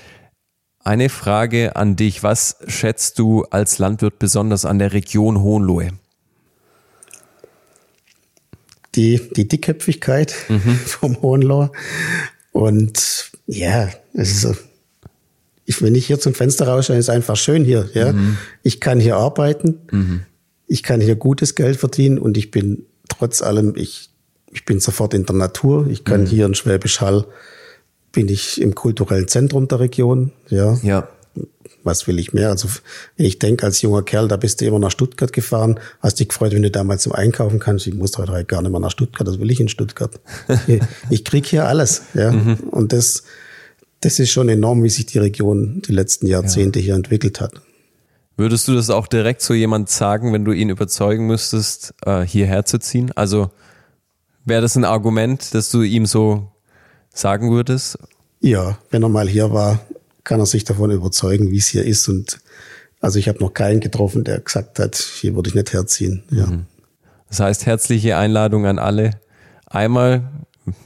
[0.83, 2.25] eine Frage an dich.
[2.25, 5.93] Was schätzt du als Landwirt besonders an der Region Hohenlohe?
[8.99, 10.75] Die, die Dickköpfigkeit mhm.
[10.85, 11.71] vom Hohenlohe.
[12.53, 14.59] Und ja, es ist
[15.69, 17.91] ich, wenn ich hier zum Fenster rausschaue, ist einfach schön hier.
[17.93, 18.15] Ja?
[18.15, 18.39] Mhm.
[18.63, 20.23] Ich kann hier arbeiten, mhm.
[20.67, 24.09] ich kann hier gutes Geld verdienen und ich bin trotz allem, ich,
[24.51, 25.87] ich bin sofort in der Natur.
[25.91, 26.27] Ich kann mhm.
[26.27, 27.27] hier in Schwäbisch Hall,
[28.13, 30.33] bin ich im kulturellen Zentrum der Region.
[30.49, 30.79] Ja.
[30.83, 31.09] ja.
[31.89, 32.51] Was will ich mehr?
[32.51, 32.69] Also,
[33.17, 36.29] wenn ich denke, als junger Kerl, da bist du immer nach Stuttgart gefahren, hast dich
[36.29, 37.87] gefreut, wenn du damals zum Einkaufen kannst.
[37.87, 40.21] Ich muss heute gar nicht mehr nach Stuttgart, das will ich in Stuttgart.
[41.11, 42.31] ich krieg hier alles, ja.
[42.31, 42.57] Mhm.
[42.71, 43.23] Und das,
[44.03, 46.85] das ist schon enorm, wie sich die Region die letzten Jahrzehnte ja.
[46.85, 47.55] hier entwickelt hat.
[48.37, 52.67] Würdest du das auch direkt so jemand sagen, wenn du ihn überzeugen müsstest, äh, hierher
[52.67, 53.11] zu ziehen?
[53.17, 53.51] Also
[54.45, 56.53] wäre das ein Argument, dass du ihm so
[57.13, 57.99] sagen würdest?
[58.41, 59.81] Ja, wenn er mal hier war,
[60.29, 62.07] kann er sich davon überzeugen, wie es hier ist.
[62.07, 62.39] Und
[63.01, 66.23] also ich habe noch keinen getroffen, der gesagt hat, hier würde ich nicht herziehen.
[66.31, 66.47] Ja.
[66.47, 66.67] Mhm.
[67.29, 69.13] Das heißt, herzliche Einladung an alle.
[69.67, 70.29] Einmal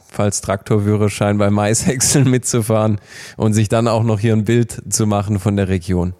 [0.08, 3.00] falls Traktorführerschein bei Maishäckseln mitzufahren
[3.36, 6.14] und sich dann auch noch hier ein Bild zu machen von der Region.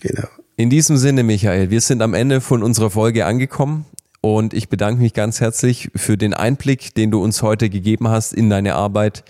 [0.00, 0.28] Genau.
[0.56, 3.84] In diesem Sinne, Michael, wir sind am Ende von unserer Folge angekommen
[4.20, 8.32] und ich bedanke mich ganz herzlich für den Einblick, den du uns heute gegeben hast
[8.32, 9.24] in deine Arbeit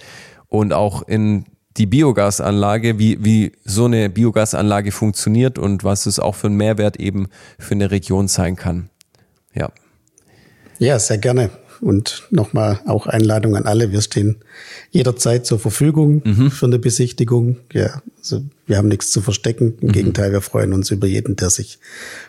[0.48, 1.46] und auch in
[1.76, 6.98] die Biogasanlage, wie, wie so eine Biogasanlage funktioniert und was es auch für einen Mehrwert
[7.00, 8.90] eben für eine Region sein kann.
[9.54, 9.70] Ja.
[10.78, 11.50] Ja, sehr gerne.
[11.80, 13.90] Und nochmal auch Einladung an alle.
[13.90, 14.36] Wir stehen
[14.90, 16.50] jederzeit zur Verfügung mhm.
[16.50, 17.58] für eine Besichtigung.
[17.72, 19.74] Ja, also wir haben nichts zu verstecken.
[19.80, 19.92] Im mhm.
[19.92, 21.78] Gegenteil, wir freuen uns über jeden, der sich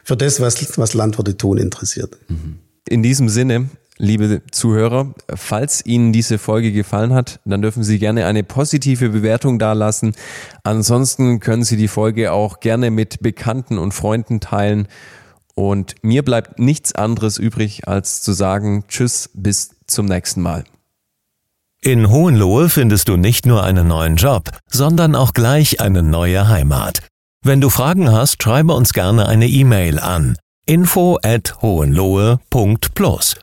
[0.04, 2.18] für das, was, was Landwirte tun, interessiert.
[2.28, 2.58] Mhm.
[2.88, 8.26] In diesem Sinne, liebe Zuhörer, falls Ihnen diese Folge gefallen hat, dann dürfen Sie gerne
[8.26, 10.16] eine positive Bewertung dalassen.
[10.64, 14.88] Ansonsten können Sie die Folge auch gerne mit Bekannten und Freunden teilen
[15.56, 20.66] und mir bleibt nichts anderes übrig, als zu sagen Tschüss, bis zum nächsten Mal.
[21.82, 27.04] In Hohenlohe findest du nicht nur einen neuen Job, sondern auch gleich eine neue Heimat.
[27.44, 30.36] Wenn du Fragen hast, schreibe uns gerne eine E-Mail an
[30.66, 33.36] info at hohenlohe.plus.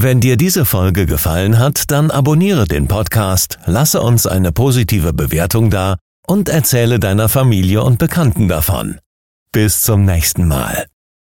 [0.00, 5.70] Wenn dir diese Folge gefallen hat, dann abonniere den Podcast, lasse uns eine positive Bewertung
[5.70, 9.00] da und erzähle deiner Familie und Bekannten davon.
[9.50, 10.86] Bis zum nächsten Mal.